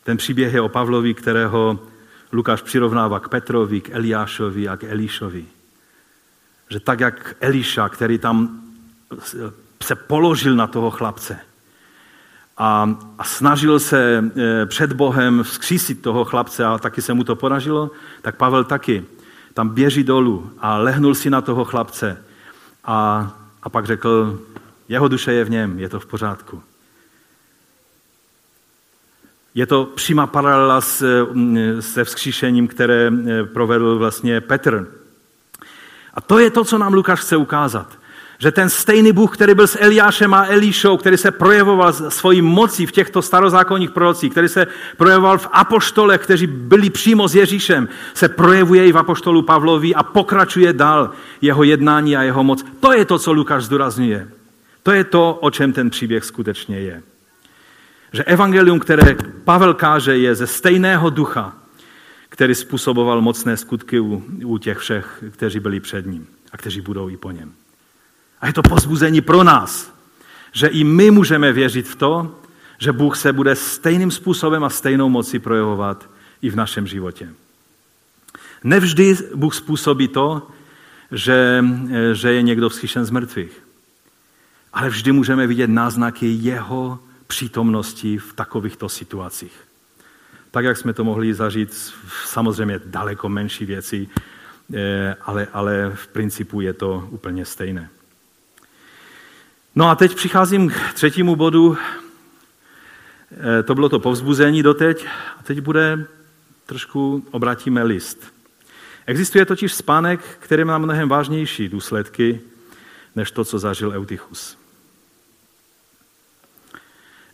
[0.07, 1.79] ten příběh je o Pavlovi, kterého
[2.31, 5.45] Lukáš přirovnává k Petrovi, k Eliášovi a k Elišovi.
[6.69, 8.61] Že tak, jak Eliša, který tam
[9.83, 11.39] se položil na toho chlapce
[12.57, 17.35] a, a snažil se e, před Bohem vzkřísit toho chlapce a taky se mu to
[17.35, 17.91] podařilo,
[18.21, 19.05] tak Pavel taky
[19.53, 22.23] tam běží dolů a lehnul si na toho chlapce
[22.83, 23.31] a,
[23.63, 24.39] a pak řekl,
[24.89, 26.63] jeho duše je v něm, je to v pořádku.
[29.57, 31.25] Je to přímá paralela s,
[31.79, 34.87] se vzkříšením, které e, provedl vlastně Petr.
[36.13, 37.97] A to je to, co nám Lukáš chce ukázat.
[38.37, 42.85] Že ten stejný Bůh, který byl s Eliášem a Elíšou, který se projevoval svojí mocí
[42.85, 44.67] v těchto starozákonních prorocích, který se
[44.97, 50.03] projevoval v apoštolech, kteří byli přímo s Ježíšem, se projevuje i v apoštolu Pavlovi a
[50.03, 51.09] pokračuje dál
[51.41, 52.65] jeho jednání a jeho moc.
[52.79, 54.27] To je to, co Lukáš zdůrazňuje.
[54.83, 57.01] To je to, o čem ten příběh skutečně je.
[58.13, 61.53] Že evangelium, které Pavel káže, je ze stejného ducha,
[62.29, 67.09] který způsoboval mocné skutky u, u těch všech, kteří byli před ním a kteří budou
[67.09, 67.53] i po něm.
[68.41, 69.93] A je to pozbuzení pro nás,
[70.51, 72.39] že i my můžeme věřit v to,
[72.77, 76.09] že Bůh se bude stejným způsobem a stejnou moci projevovat
[76.41, 77.29] i v našem životě.
[78.63, 80.47] Nevždy Bůh způsobí to,
[81.11, 81.65] že,
[82.13, 83.63] že je někdo vzkříšen z mrtvých.
[84.73, 89.53] Ale vždy můžeme vidět náznaky jeho přítomnosti v takovýchto situacích.
[90.51, 91.93] Tak, jak jsme to mohli zažít,
[92.25, 94.07] samozřejmě daleko menší věci,
[94.73, 97.89] eh, ale, ale v principu je to úplně stejné.
[99.75, 101.77] No a teď přicházím k třetímu bodu.
[103.31, 105.05] Eh, to bylo to povzbuzení doteď.
[105.39, 106.05] A teď bude
[106.65, 108.33] trošku obrátíme list.
[109.05, 112.41] Existuje totiž spánek, který má mnohem vážnější důsledky,
[113.15, 114.57] než to, co zažil Eutychus.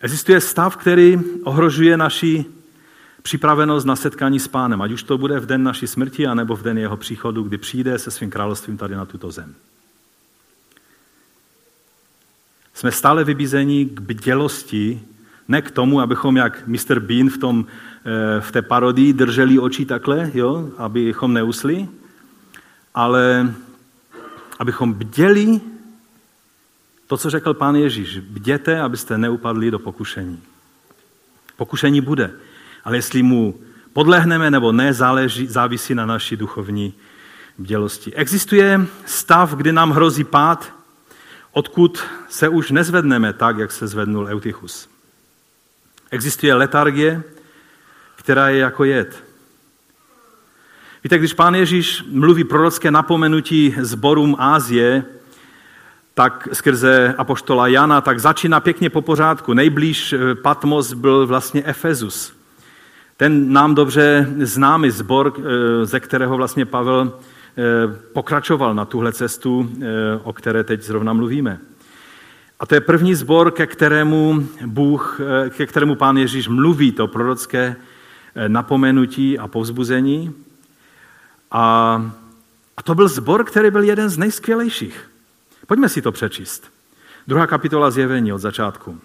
[0.04, 2.46] Existuje stav, který ohrožuje naši
[3.22, 6.64] připravenost na setkání s pánem, ať už to bude v den naší smrti, anebo v
[6.64, 9.56] den jeho příchodu, kdy přijde se svým královstvím tady na tuto zem.
[12.74, 15.02] Jsme stále vybízeni k bdělosti,
[15.48, 17.00] ne k tomu, abychom jak Mr.
[17.00, 21.88] Bean v, tom, eh, v té parodii drželi oči takhle, jo, abychom neusli,
[22.94, 23.54] ale
[24.60, 25.62] abychom bděli
[27.14, 28.20] to, co řekl pán Ježíš.
[28.20, 30.42] Bděte, abyste neupadli do pokušení.
[31.58, 32.32] Pokušení bude,
[32.84, 33.60] ale jestli mu
[33.94, 36.94] podlehneme nebo ne, záleží, závisí na naší duchovní
[37.58, 38.14] bdělosti.
[38.14, 40.74] Existuje stav, kdy nám hrozí pád,
[41.52, 44.90] odkud se už nezvedneme tak, jak se zvednul Eutychus.
[46.12, 47.24] Existuje letargie,
[48.16, 49.24] která je jako jed.
[51.04, 55.06] Víte, když pán Ježíš mluví prorocké napomenutí zborům Ázie,
[56.14, 59.54] tak skrze apoštola Jana, tak začíná pěkně po pořádku.
[59.54, 62.34] Nejblíž eh, Patmos byl vlastně Efezus.
[63.18, 67.64] Ten nám dobře známý zbor, eh, ze kterého vlastně Pavel eh,
[68.14, 69.70] pokračoval na tuhle cestu,
[70.24, 71.60] o které teď zrovna mluvíme.
[72.60, 77.76] A to je první zbor, ke kterému Bůh, ke kterému pán Ježíš mluví to prorocké
[78.48, 80.34] napomenutí a povzbuzení.
[81.52, 81.62] A,
[82.78, 85.13] a to byl zbor, který byl jeden z nejskvělejších.
[85.68, 86.72] Pojďme si to přečíst.
[87.28, 89.00] Druhá kapitola zjevení od začátku.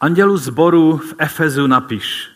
[0.00, 2.30] Andělu zboru v Efezu napiš.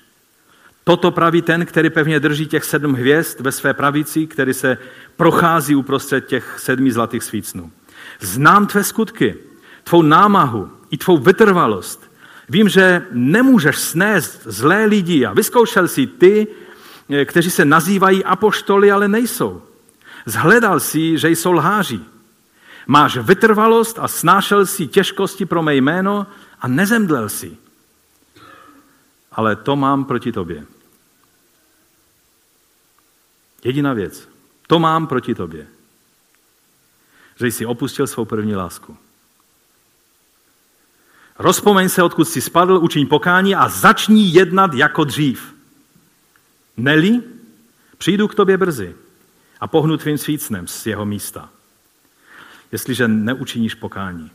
[0.85, 4.79] Toto praví ten, který pevně drží těch sedm hvězd ve své pravici, který se
[5.17, 7.71] prochází uprostřed těch sedmi zlatých svícnů.
[8.21, 9.35] Znám tvé skutky,
[9.85, 12.13] tvou námahu i tvou vytrvalost.
[12.49, 16.47] Vím, že nemůžeš snést zlé lidi a vyzkoušel si ty,
[17.11, 19.63] eh, kteří se nazývají apoštoly, ale nejsou.
[20.27, 22.01] Zhledal si, že jsou lháři
[22.87, 26.27] Máš vytrvalost a snášel si těžkosti pro mé jméno
[26.61, 27.57] a nezemdlel si.
[29.33, 30.67] Ale to mám proti tobě.
[33.65, 34.29] Jediná věc.
[34.67, 35.67] To mám proti tobě.
[37.37, 38.97] Že jsi opustil svou první lásku.
[41.39, 45.55] Rozpomeň se, odkud jsi spadl, učiň pokání a začni jednat jako dřív.
[46.77, 47.23] Neli,
[47.99, 48.97] přijdu k tobě brzy
[49.61, 51.49] a pohnu tvým svícnem z jeho místa
[52.73, 54.31] jestliže neučiníš pokání.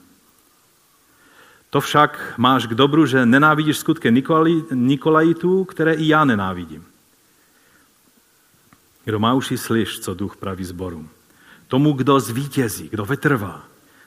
[1.70, 4.24] To však máš k dobru, že nenávidíš skutky
[4.72, 6.86] Nikolajitů, které i já nenávidím.
[9.06, 11.10] Kdo má uši, slyš, co duch praví zboru.
[11.68, 13.64] Tomu, kdo zvítězí, kdo vytrvá,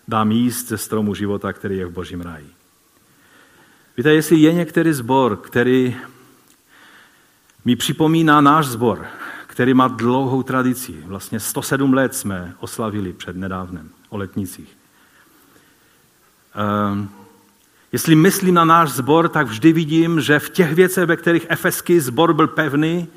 [0.08, 2.50] dám jíst ze stromu života, který je v božím ráji.
[3.96, 5.96] Víte, jestli je některý zbor, který
[7.64, 9.06] mi připomíná náš zbor,
[9.46, 14.76] který má dlouhou tradici, vlastně 107 let jsme oslavili před nedávnem, o letnicích.
[16.92, 17.08] Um,
[17.92, 22.00] jestli myslím na náš zbor, tak vždy vidím, že v těch věcech, ve kterých efeský
[22.00, 23.08] zbor byl pevný,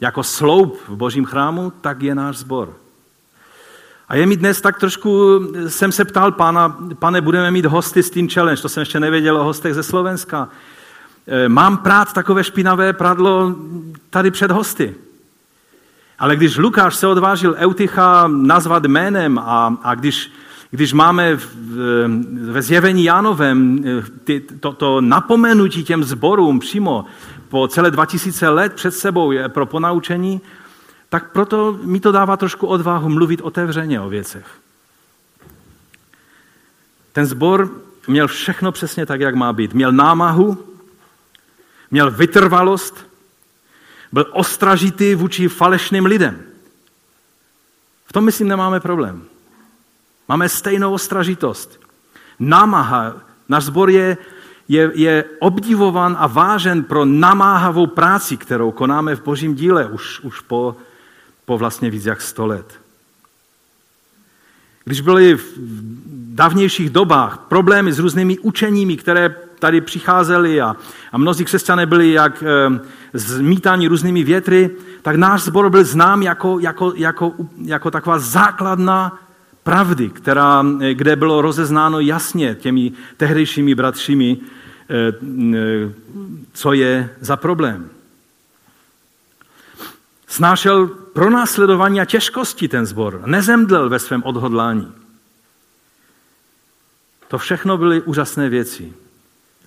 [0.00, 2.76] jako sloup v božím chrámu, tak je náš zbor.
[4.08, 8.10] A je mi dnes tak trošku, jsem se ptal pána, pane, budeme mít hosty s
[8.10, 10.48] tím challenge, to jsem ještě nevěděl o hostech ze Slovenska.
[11.26, 13.56] Ehm, mám prát takové špinavé pradlo
[14.10, 14.94] tady před hosty.
[16.18, 20.32] Ale když Lukáš se odvážil Eutycha nazvat jménem a, a když,
[20.70, 21.48] když máme v,
[22.50, 27.04] ve zjevení Jánovém eh, ty, to, to napomenutí těm zborům přímo
[27.48, 30.40] po celé 2000 let před sebou je pro ponaučení,
[31.08, 34.46] tak proto mi to dává trošku odvahu mluvit otevřeně o věcech.
[37.12, 37.70] Ten zbor
[38.08, 39.74] měl všechno přesně tak, jak má být.
[39.74, 40.64] Měl námahu,
[41.90, 43.06] měl vytrvalost,
[44.14, 46.38] byl ostražitý vůči falešným lidem.
[48.06, 49.24] V tom, myslím, nemáme problém.
[50.28, 51.80] Máme stejnou ostražitost.
[52.38, 53.14] Námaha,
[53.48, 54.16] náš sbor je,
[54.68, 60.40] je, je obdivovan a vážen pro namáhavou práci, kterou konáme v božím díle už, už
[60.40, 60.76] po,
[61.44, 62.80] po vlastně víc jak sto let.
[64.84, 65.52] Když byly v
[66.38, 70.76] dávnějších dobách problémy s různými učeními, které tady přicházely a,
[71.12, 72.46] a mnozí křesťané byli jak e,
[73.12, 74.70] zmítáni různými větry,
[75.02, 77.32] tak náš sbor byl znám jako, jako, jako,
[77.64, 79.18] jako taková základna
[79.62, 85.92] pravdy, která, eh, kde bylo rozeznáno jasně těmi tehdejšími bratřími, e, e,
[86.52, 87.88] co je za problém.
[90.28, 90.86] Snášel
[91.16, 93.22] pronásledování a těžkosti ten zbor.
[93.26, 94.92] Nezemdlel ve svém odhodlání.
[97.28, 99.03] To všechno byly úžasné věci.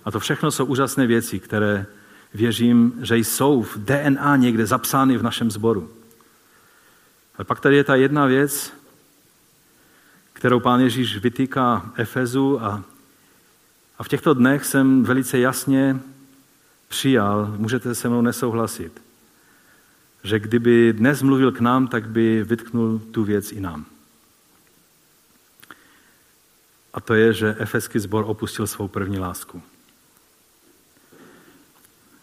[0.08, 1.86] A to všechno jsou úžasné věci, které
[2.34, 5.90] věřím, že jsou v DNA někde zapsány v našem sboru.
[7.38, 8.72] Ale pak tady je ta jedna věc,
[10.32, 12.84] kterou pán Ježíš vytýká Efezu a,
[13.98, 16.00] a v těchto dnech jsem velice jasně
[16.88, 19.02] přijal, můžete se mnou nesouhlasit,
[20.22, 23.84] že kdyby dnes mluvil k nám, tak by vytknul tu věc i nám.
[26.94, 29.62] A to je, že efeský sbor opustil svou první lásku.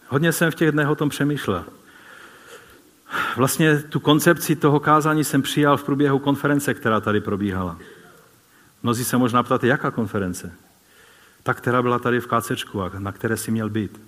[0.08, 1.64] Hodně jsem v těch dnech o tom přemýšlel.
[3.36, 7.78] Vlastně tu koncepci toho kázání jsem přijal v průběhu konference, která tady probíhala.
[8.82, 10.52] Mnozí se možná ptáte, jaká konference?
[11.42, 14.00] Ta, která byla tady v KCčku a na které si měl být.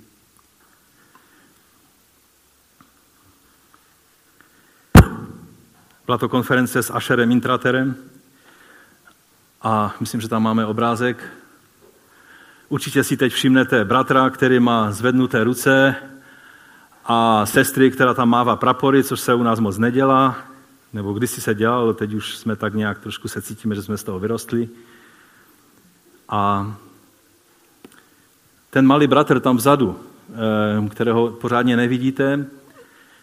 [6.07, 7.94] Byla to konference s Asherem Intraterem
[9.62, 11.32] a myslím, že tam máme obrázek.
[12.68, 15.94] Určitě si teď všimnete bratra, který má zvednuté ruce
[17.04, 20.36] a sestry, která tam mává prapory, což se u nás moc nedělá,
[20.92, 24.04] nebo kdysi se dělalo, teď už jsme tak nějak trošku se cítíme, že jsme z
[24.04, 24.68] toho vyrostli.
[26.28, 26.72] A
[28.70, 30.00] ten malý bratr tam vzadu,
[30.30, 32.46] eh, kterého pořádně nevidíte,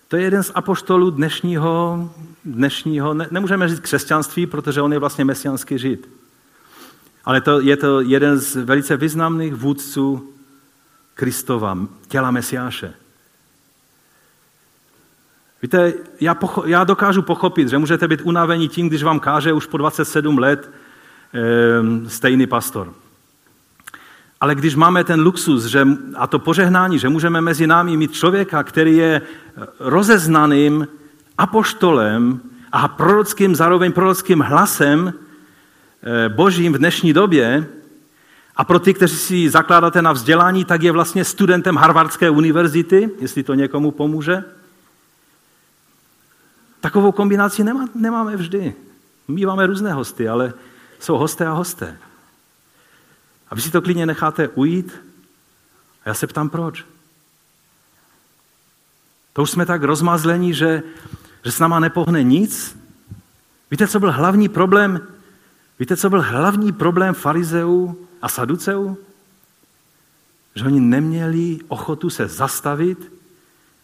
[0.07, 2.09] to je jeden z apoštolů dnešního,
[2.45, 6.09] dnešního ne, nemůžeme říct křesťanství, protože on je vlastně mesianský žid.
[7.26, 10.34] Ale to, je to jeden z velice významných vůdců
[11.13, 12.93] Kristova, těla Mesiáše.
[15.61, 19.65] Víte, já, pocho- já dokážu pochopit, že můžete být unavení tím, když vám káže už
[19.65, 20.71] po 27 let
[21.34, 22.93] e, stejný pastor.
[24.41, 28.63] Ale když máme ten luxus že, a to požehnání, že můžeme mezi námi mít člověka,
[28.63, 29.21] který je
[29.80, 30.88] rozeznaným
[31.38, 32.39] apoštolem
[32.71, 35.24] a prorockým, zároveň prorockým hlasem eh,
[36.29, 37.67] božím v dnešní době,
[38.55, 43.43] a pro ty, kteří si zakládáte na vzdělání, tak je vlastně studentem Harvardské univerzity, jestli
[43.43, 44.43] to někomu pomůže.
[46.79, 48.73] Takovou kombinaci nemá, nemáme vždy.
[49.27, 50.53] My máme různé hosty, ale
[50.99, 51.97] jsou hosté a hosté.
[53.49, 54.93] A vy si to klidně necháte ujít
[56.05, 56.85] a já se ptám, proč.
[59.33, 60.83] To už jsme tak rozmazlení, že,
[61.45, 62.77] že s náma nepohne nic.
[63.71, 65.07] Víte, co byl hlavní problém?
[65.80, 68.97] Víte, co byl hlavní problém farizeů a saduceů?
[70.55, 73.11] Že oni neměli ochotu se zastavit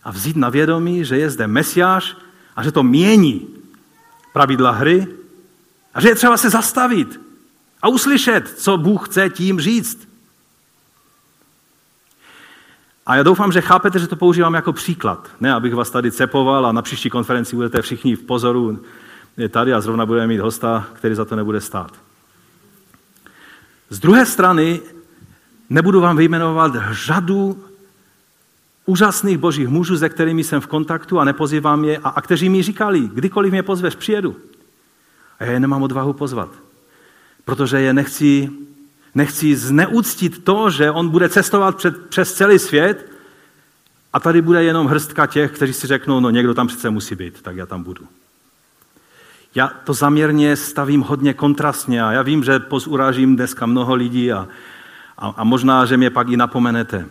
[0.03, 2.17] a vzít na vědomí, že je zde mesiáš
[2.55, 3.47] a že to mění
[4.33, 5.07] pravidla hry
[5.93, 7.19] a že je třeba se zastavit
[7.81, 10.07] a uslyšet, co Bůh chce tím říct.
[13.05, 15.29] A já doufám, že chápete, že to používám jako příklad.
[15.39, 18.79] Ne, abych vás tady cepoval a na příští konferenci budete všichni v pozoru
[19.49, 21.91] tady a zrovna budeme mít hosta, který za to nebude stát.
[23.89, 24.81] Z druhé strany
[25.69, 27.63] nebudu vám vyjmenovat řadu
[28.85, 32.63] úžasných božích mužů, se kterými jsem v kontaktu a nepozývám je a, a kteří mi
[32.63, 34.35] říkali, kdykoliv mě pozveš, přijedu.
[35.39, 36.49] A já je nemám odvahu pozvat,
[37.45, 38.49] protože je nechci
[39.15, 43.11] Nechci zneuctit to, že on bude cestovat před, přes celý svět
[44.13, 47.41] a tady bude jenom hrstka těch, kteří si řeknou, no někdo tam přece musí být,
[47.41, 48.07] tak já tam budu.
[49.55, 54.47] Já to zaměrně stavím hodně kontrastně a já vím, že pozurážím dneska mnoho lidí a,
[55.17, 57.05] a, a možná, že mě pak i napomenete.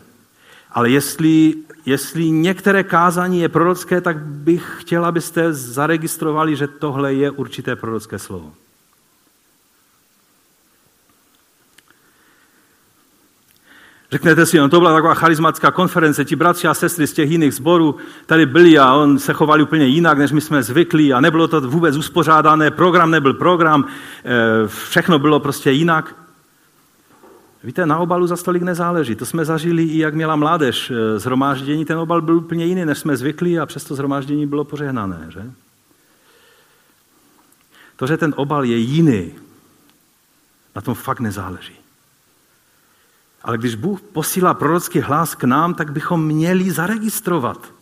[0.72, 1.54] Ale jestli,
[1.86, 8.18] jestli některé kázání je prorocké, tak bych chtěl, abyste zaregistrovali, že tohle je určité prorocké
[8.18, 8.52] slovo.
[14.12, 17.54] Řeknete si, no to byla taková charismatická konference, ti bratři a sestry z těch jiných
[17.54, 17.96] sborů
[18.26, 21.60] tady byli a on se chovali úplně jinak, než my jsme zvyklí a nebylo to
[21.60, 23.84] vůbec uspořádané, program nebyl program,
[24.24, 26.16] eh, všechno bylo prostě jinak.
[27.64, 29.14] Víte, na obalu za stolik nezáleží.
[29.14, 31.84] To jsme zažili i jak měla mládež eh, zhromáždění.
[31.84, 35.26] Ten obal byl úplně jiný, než jsme zvyklí a přesto zhromáždění bylo požehnané.
[35.28, 35.50] Že?
[37.96, 39.32] To, že ten obal je jiný,
[40.76, 41.79] na tom fakt nezáleží.
[43.42, 47.72] Ale když Bůh posílá prorocký hlas k nám, tak bychom měli zaregistrovat,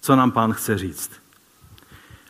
[0.00, 1.10] co nám pán chce říct.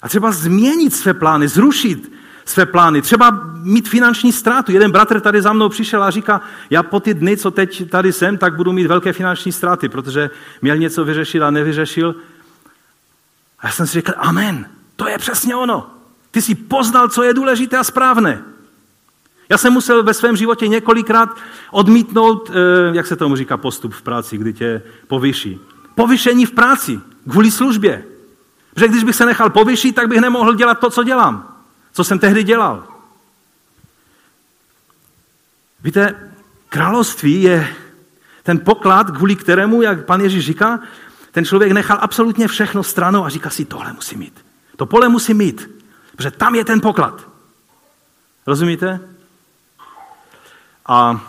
[0.02, 2.12] A třeba změnit své plány, zrušit
[2.44, 4.72] své plány, třeba mít finanční ztrátu.
[4.72, 8.12] Jeden bratr tady za mnou přišel a říká, já po ty dny, co teď tady
[8.12, 10.30] jsem, tak budu mít velké finanční ztráty, protože
[10.62, 12.14] měl něco vyřešit a nevyřešil.
[13.58, 14.66] A já jsem si řekl, amen,
[14.96, 15.90] to je přesně ono.
[16.30, 18.42] Ty jsi poznal, co je důležité a správné.
[19.48, 21.36] Já jsem musel ve svém životě několikrát
[21.70, 25.60] odmítnout, eh, jak se tomu říká, postup v práci, kdy tě povyší.
[25.94, 28.04] Povyšení v práci, kvůli službě.
[28.74, 31.56] Protože když bych se nechal povyšit, tak bych nemohl dělat to, co dělám.
[31.92, 32.86] Co jsem tehdy dělal.
[35.82, 36.30] Víte,
[36.68, 37.74] království je
[38.42, 40.80] ten poklad, kvůli kterému, jak pan Ježíš říká,
[41.32, 44.44] ten člověk nechal absolutně všechno stranou a říká si, tohle musí mít.
[44.76, 45.70] To pole musí mít,
[46.16, 47.28] protože tam je ten poklad.
[48.46, 49.15] Rozumíte?
[50.86, 51.20] A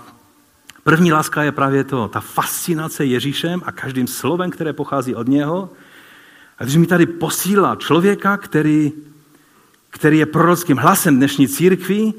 [0.83, 5.69] první láska je právě to, ta fascinace Ježíšem a každým slovem, které pochází od něho.
[6.59, 8.91] A když mi tady posílá člověka, který,
[9.89, 12.13] který je prorockým hlasem dnešní církví,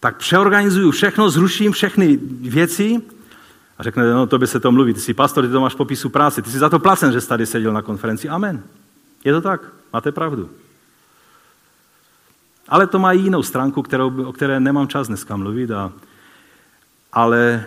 [0.00, 3.02] tak přeorganizuju všechno, zruším všechny věci
[3.78, 6.08] a řekne, no to by se to mluví, ty jsi pastor, ty to máš popisu
[6.08, 8.28] práce, ty jsi za to placen, že jsi tady seděl na konferenci.
[8.28, 8.62] Amen.
[9.24, 9.60] Je to tak,
[9.92, 10.50] máte pravdu.
[12.68, 15.70] Ale to má jinou stránku, kterou, o které nemám čas dneska mluvit.
[15.70, 15.92] A,
[17.12, 17.66] ale,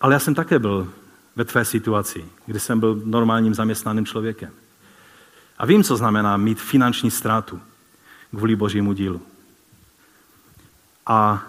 [0.00, 0.92] ale já jsem také byl
[1.36, 4.50] ve tvé situaci, kdy jsem byl normálním zaměstnaným člověkem.
[5.58, 7.60] A vím, co znamená mít finanční ztrátu
[8.30, 9.22] kvůli božímu dílu.
[11.06, 11.42] A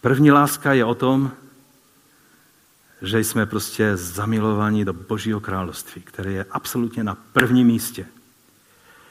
[0.00, 1.30] první láska je o tom,
[3.02, 8.06] že jsme prostě zamilovaní do Božího království, které je absolutně na prvním místě.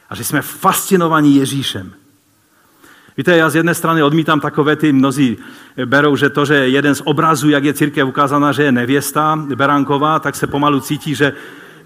[0.10, 1.94] A že jsme fascinovaní Ježíšem.
[3.18, 5.38] Víte, já z jedné strany odmítám takové ty, mnozí
[5.86, 10.20] berou, že to, že jeden z obrazů, jak je církev ukázána, že je nevěsta Beránková,
[10.20, 11.34] tak se pomalu cítí, že,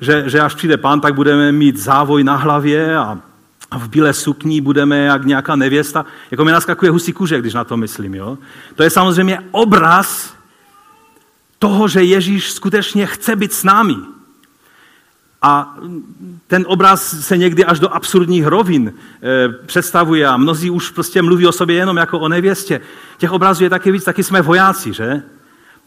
[0.01, 3.19] že, že až přijde pán, tak budeme mít závoj na hlavě a,
[3.77, 6.05] v bílé sukni budeme jak nějaká nevěsta.
[6.31, 8.15] Jako mi naskakuje husí kůže, když na to myslím.
[8.15, 8.37] Jo?
[8.75, 10.33] To je samozřejmě obraz
[11.59, 13.95] toho, že Ježíš skutečně chce být s námi.
[15.41, 15.77] A
[16.47, 21.47] ten obraz se někdy až do absurdních rovin e, představuje a mnozí už prostě mluví
[21.47, 22.81] o sobě jenom jako o nevěstě.
[23.17, 25.21] Těch obrazů je taky víc, taky jsme vojáci, že?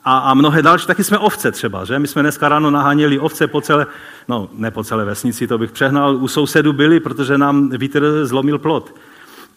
[0.04, 1.98] A, a mnohé další, taky jsme ovce třeba, že?
[1.98, 3.86] My jsme dneska ráno naháněli ovce po celé,
[4.28, 8.58] no ne po celé vesnici, to bych přehnal, u sousedu byli, protože nám vítr zlomil
[8.58, 8.94] plot.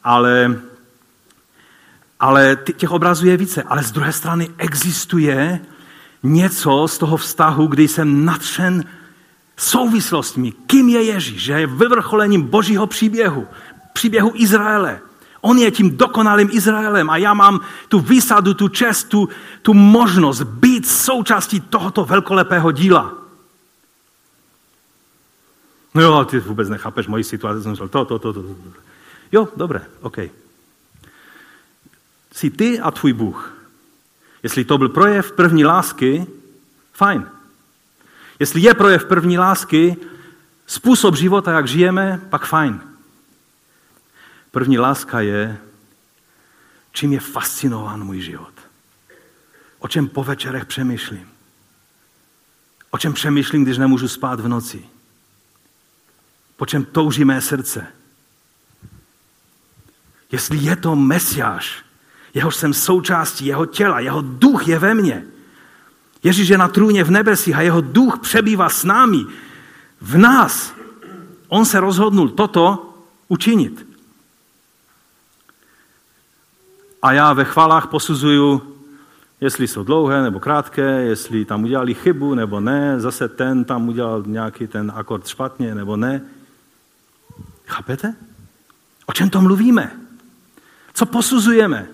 [0.03, 0.55] Ale,
[2.19, 3.63] ale těch obrazů je více.
[3.63, 5.59] Ale z druhé strany existuje
[6.23, 8.83] něco z toho vztahu, kdy jsem natřen
[9.63, 13.47] souvislostmi, kým je Ježíš, že je vyvrcholením božího příběhu,
[13.93, 15.01] příběhu Izraele.
[15.41, 19.29] On je tím dokonalým Izraelem a já mám tu výsadu, tu čest, tu,
[19.61, 23.13] tu možnost být součástí tohoto velkolepého díla.
[25.93, 28.55] No jo, ty vůbec nechápeš moji situaci, jsem řekl to, to, to, to, to.
[29.31, 30.17] Jo, dobré, OK.
[32.31, 33.53] Jsi ty a tvůj Bůh.
[34.43, 36.27] Jestli to byl projev první lásky,
[36.93, 37.27] fajn.
[38.39, 39.97] Jestli je projev první lásky,
[40.67, 42.81] způsob života, jak žijeme, pak fajn.
[44.51, 45.57] První láska je,
[46.91, 48.53] čím je fascinován můj život.
[49.79, 51.29] O čem po večerech přemýšlím.
[52.91, 54.85] O čem přemýšlím, když nemůžu spát v noci.
[56.55, 57.87] Po čem touží mé srdce.
[60.31, 61.83] Jestli je to Mesiáš,
[62.33, 65.25] jehož jsem součástí jeho těla, jeho duch je ve mně,
[66.23, 69.25] Ježíš je na trůně v nebesích a jeho duch přebývá s námi,
[70.01, 70.73] v nás.
[71.47, 72.93] On se rozhodnul toto
[73.27, 73.87] učinit.
[77.01, 78.61] A já ve chvalách posuzuju,
[79.41, 84.23] jestli jsou dlouhé nebo krátké, jestli tam udělali chybu nebo ne, zase ten tam udělal
[84.25, 86.21] nějaký ten akord špatně nebo ne.
[87.65, 88.15] Chápete?
[89.05, 89.91] O čem to mluvíme?
[90.93, 91.87] Co posuzujeme?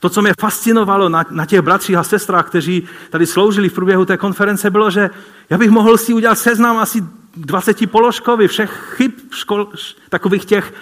[0.00, 4.04] To, co mě fascinovalo na, na těch bratřích a sestrách, kteří tady sloužili v průběhu
[4.04, 5.10] té konference, bylo, že
[5.50, 7.04] já bych mohl si udělat seznam asi
[7.36, 9.68] 20 položkový všech chyb škol,
[10.08, 10.74] takových těch,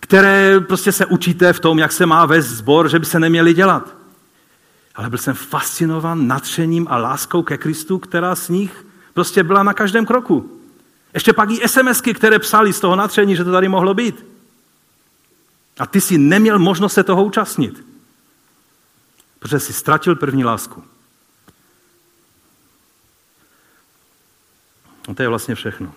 [0.00, 3.54] které prostě se učíte v tom, jak se má vést sbor, že by se neměli
[3.54, 3.94] dělat.
[4.94, 9.74] Ale byl jsem fascinovan nadšením a láskou ke Kristu, která z nich prostě byla na
[9.74, 10.58] každém kroku.
[11.14, 14.26] Ještě pak i SMSky, které psali z toho natření, že to tady mohlo být.
[15.78, 17.91] A ty si neměl možnost se toho účastnit
[19.42, 20.84] protože jsi ztratil první lásku.
[25.08, 25.92] A to je vlastně všechno.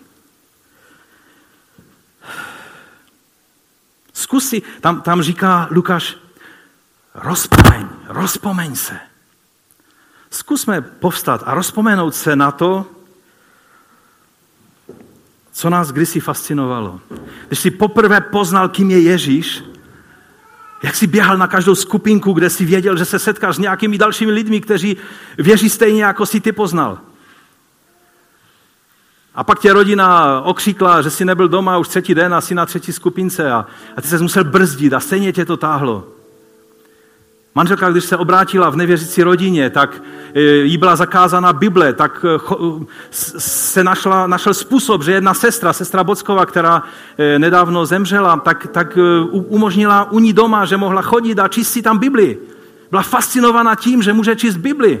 [4.12, 6.16] Zkus si, tam, tam říká Lukáš,
[7.14, 8.98] rozpomeň, rozpomeň se.
[10.30, 12.86] Zkusme povstat a rozpomenout se na to,
[15.52, 17.00] co nás kdysi fascinovalo.
[17.46, 19.62] Když jsi poprvé poznal, kým je Ježíš,
[20.82, 24.32] jak jsi běhal na každou skupinku, kde jsi věděl, že se setkáš s nějakými dalšími
[24.32, 24.96] lidmi, kteří
[25.38, 26.98] věří stejně, jako si ty poznal.
[29.34, 32.92] A pak tě rodina okříkla, že jsi nebyl doma už třetí den, asi na třetí
[32.92, 33.66] skupince a,
[33.96, 36.15] a ty se musel brzdit a stejně tě to táhlo.
[37.56, 40.02] Manželka, když se obrátila v nevěřící rodině, tak
[40.34, 42.38] e, jí byla zakázána Bible, tak e,
[43.10, 46.82] se našla, našel způsob, že jedna sestra, sestra Bockova, která
[47.18, 48.98] e, nedávno zemřela, tak, tak
[49.32, 52.38] umožnila u ní doma, že mohla chodit a číst si tam Bibli.
[52.90, 55.00] Byla fascinovaná tím, že může číst Bibli.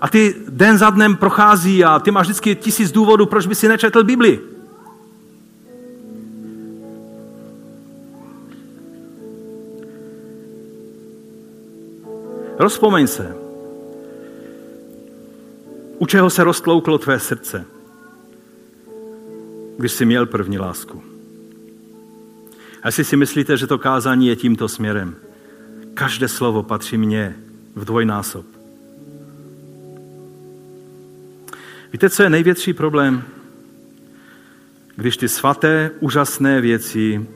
[0.00, 3.68] A ty den za dnem prochází a ty máš vždycky tisíc důvodů, proč by si
[3.68, 4.40] nečetl Bibli.
[12.58, 13.36] Rozpomeň se.
[15.98, 17.64] U čeho se roztlouklo tvé srdce,
[19.78, 21.02] když jsi měl první lásku?
[22.82, 25.16] A jestli si myslíte, že to kázání je tímto směrem,
[25.94, 27.36] každé slovo patří mně
[27.74, 28.46] v dvojnásob.
[31.92, 33.22] Víte, co je největší problém?
[34.96, 37.26] Když ty svaté, úžasné věci,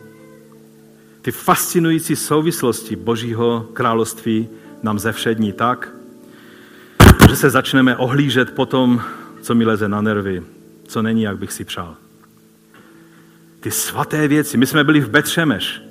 [1.22, 4.48] ty fascinující souvislosti Božího království
[4.82, 5.88] nám zevšední tak,
[7.28, 9.02] že se začneme ohlížet po tom,
[9.42, 10.42] co mi leze na nervy,
[10.86, 11.94] co není, jak bych si přál.
[13.60, 14.56] Ty svaté věci.
[14.56, 15.82] My jsme byli v Betřemeš.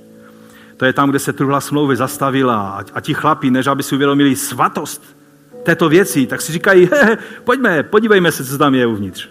[0.77, 4.36] To je tam, kde se truhla smlouvy zastavila a, ti chlapí, než aby si uvědomili
[4.36, 5.17] svatost
[5.63, 9.29] této věci, tak si říkají, he, he, pojďme, podívejme se, co tam je uvnitř.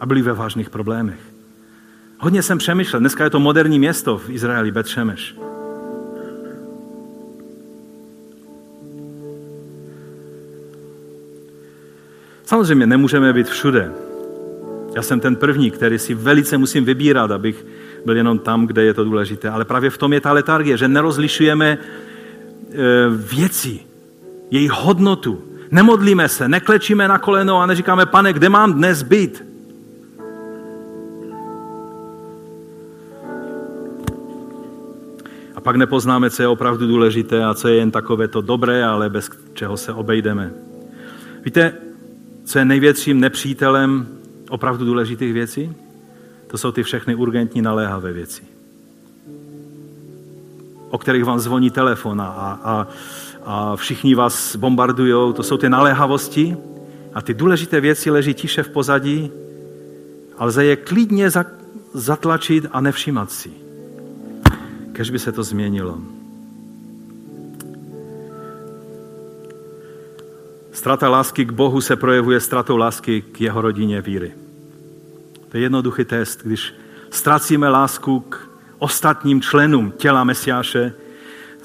[0.00, 1.20] A byli ve vážných problémech.
[2.18, 5.36] Hodně jsem přemýšlel, dneska je to moderní město v Izraeli, Betřemeš.
[12.52, 13.92] Samozřejmě nemůžeme být všude.
[14.96, 17.66] Já jsem ten první, který si velice musím vybírat, abych
[18.04, 19.50] byl jenom tam, kde je to důležité.
[19.50, 21.78] Ale právě v tom je ta letargie, že nerozlišujeme e,
[23.08, 23.80] věci,
[24.50, 25.42] jejich hodnotu.
[25.70, 29.44] Nemodlíme se, neklečíme na koleno a neříkáme, pane, kde mám dnes být?
[35.56, 39.10] A pak nepoznáme, co je opravdu důležité a co je jen takové to dobré, ale
[39.10, 40.52] bez čeho se obejdeme.
[41.44, 41.91] Víte,
[42.44, 44.08] co je největším nepřítelem
[44.50, 45.74] opravdu důležitých věcí?
[46.46, 48.42] To jsou ty všechny urgentní naléhavé věci.
[50.90, 52.26] O kterých vám zvoní telefon a,
[52.64, 52.88] a,
[53.44, 55.34] a všichni vás bombardují.
[55.34, 56.56] To jsou ty naléhavosti
[57.14, 59.30] a ty důležité věci leží tiše v pozadí
[60.38, 61.30] a lze je klidně
[61.94, 63.50] zatlačit a nevšímat si.
[64.92, 65.98] Kež by se to změnilo.
[70.72, 74.32] Strata lásky k Bohu se projevuje stratou lásky k jeho rodině víry.
[75.48, 76.40] To je jednoduchý test.
[76.44, 76.74] Když
[77.10, 78.48] ztracíme lásku k
[78.78, 80.92] ostatním členům těla Mesiáše,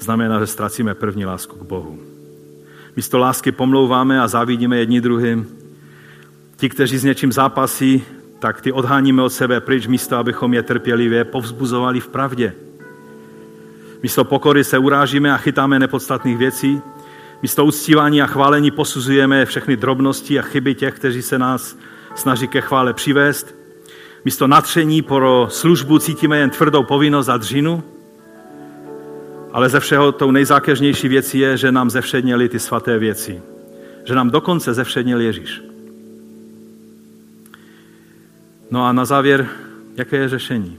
[0.00, 1.98] znamená, že ztracíme první lásku k Bohu.
[2.96, 5.46] Místo lásky pomlouváme a závidíme jedni druhým.
[6.56, 8.02] Ti, kteří s něčím zápasí,
[8.38, 12.54] tak ty odháníme od sebe pryč, místo abychom je trpělivě povzbuzovali v pravdě.
[14.02, 16.80] Místo pokory se urážíme a chytáme nepodstatných věcí,
[17.42, 21.78] Místo uctívání a chválení posuzujeme všechny drobnosti a chyby těch, kteří se nás
[22.14, 23.54] snaží ke chvále přivést.
[24.24, 27.82] Místo natření pro službu cítíme jen tvrdou povinnost a dřinu.
[29.52, 33.42] Ale ze všeho tou nejzákeřnější věcí je, že nám zevšedněli ty svaté věci.
[34.04, 35.62] Že nám dokonce zevšedněl Ježíš.
[38.70, 39.48] No a na závěr,
[39.96, 40.78] jaké je řešení?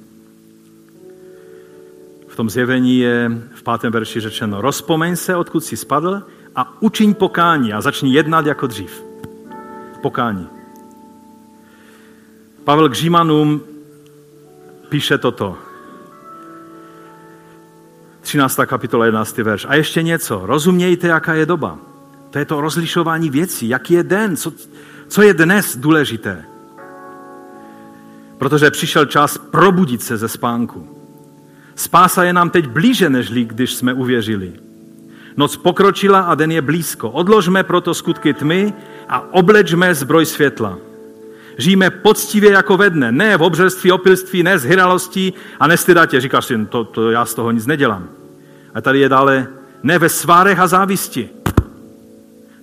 [2.28, 6.24] V tom zjevení je v pátém verši řečeno, rozpomeň se, odkud jsi spadl
[6.56, 9.04] a učiň pokání a začni jednat jako dřív.
[10.02, 10.48] Pokání.
[12.64, 13.62] Pavel k Římanům
[14.90, 15.58] píše toto.
[18.22, 18.60] 13.
[18.66, 19.38] kapitola 11.
[19.38, 19.66] verš.
[19.70, 20.42] A ještě něco.
[20.46, 21.78] Rozumějte, jaká je doba.
[22.30, 23.70] To je to rozlišování věcí.
[23.70, 24.38] Jaký je den?
[24.38, 24.54] Co,
[25.08, 26.46] co je dnes důležité?
[28.38, 30.88] Protože přišel čas probudit se ze spánku.
[31.76, 34.69] Spása je nám teď blíže, než když jsme uvěřili.
[35.38, 37.10] Noc pokročila a den je blízko.
[37.10, 38.74] Odložme proto skutky tmy
[39.10, 40.78] a oblečme zbroj světla.
[41.58, 46.22] Žijeme poctivě jako ve dne, ne v obřelství, opilství, ne z hyralostí a nestydatě.
[46.22, 48.10] Říkáš si, to, to já z toho nic nedělám.
[48.74, 49.48] A tady je dále,
[49.84, 51.30] ne ve svárech a závisti.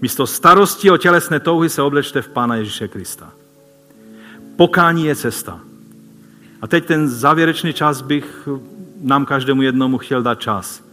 [0.01, 3.33] Místo starosti o tělesné touhy se oblečte v Pána Ježíše Krista.
[4.57, 5.61] Pokání je cesta.
[6.63, 8.49] A teď ten závěrečný čas bych
[9.01, 10.86] nám každému jednomu chtěl dát čas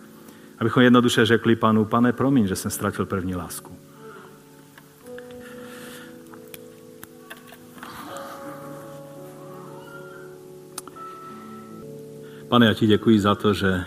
[0.60, 3.72] Abychom jednoduše řekli panu, pane, promiň, že jsem ztratil první lásku.
[12.47, 13.86] Pane, já ti děkuji za to, že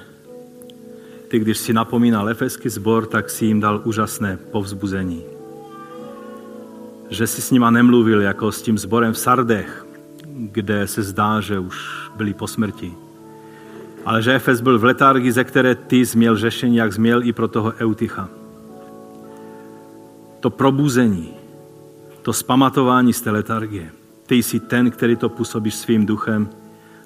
[1.28, 5.22] ty, když si napomínal efeský sbor, tak si jim dal úžasné povzbuzení.
[7.10, 9.86] Že si s nima nemluvil jako s tím sborem v Sardech,
[10.26, 12.94] kde se zdá, že už byli po smrti,
[14.06, 17.48] ale že Efes byl v letargii, ze které ty změl řešení, jak změl i pro
[17.48, 18.28] toho Eutycha.
[20.40, 21.34] To probuzení,
[22.22, 23.90] to spamatování z té letargie.
[24.26, 26.48] Ty jsi ten, který to působíš svým duchem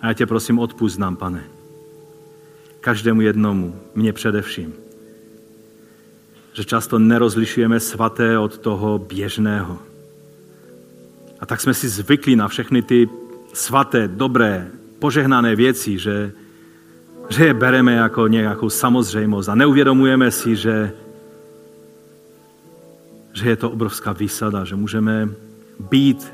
[0.01, 1.44] a já tě prosím odpust pane.
[2.80, 4.74] Každému jednomu, mě především.
[6.53, 9.78] Že často nerozlišujeme svaté od toho běžného.
[11.40, 13.09] A tak jsme si zvykli na všechny ty
[13.53, 16.32] svaté, dobré, požehnané věci, že,
[17.30, 20.92] že je bereme jako nějakou samozřejmost a neuvědomujeme si, že,
[23.32, 25.28] že je to obrovská výsada, že můžeme
[25.90, 26.32] být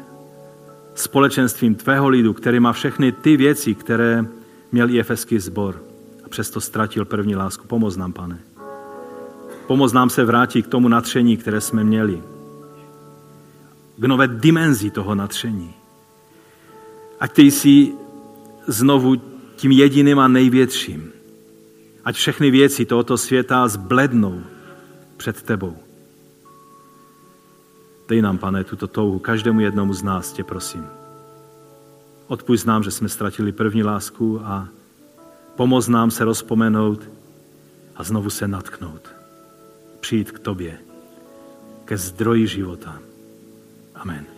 [0.94, 4.24] společenstvím tvého lidu, který má všechny ty věci, které
[4.72, 5.82] měl i efeský sbor
[6.24, 7.66] a přesto ztratil první lásku.
[7.66, 8.38] Pomoz nám, pane.
[9.66, 12.22] Pomoz nám se vrátit k tomu natření, které jsme měli.
[13.96, 15.74] K nové dimenzi toho natření.
[17.20, 17.92] Ať ty jsi
[18.66, 21.12] znovu tím jediným a největším.
[22.04, 24.42] Ať všechny věci tohoto světa zblednou
[25.16, 25.76] před tebou.
[28.08, 30.86] Dej nám, pane, tuto touhu každému jednomu z nás, tě prosím.
[32.26, 34.68] Odpust nám, že jsme ztratili první lásku a
[35.56, 37.08] pomoz nám se rozpomenout
[37.96, 39.10] a znovu se natknout.
[40.00, 40.78] Přijít k tobě,
[41.84, 42.98] ke zdroji života.
[43.94, 44.35] Amen.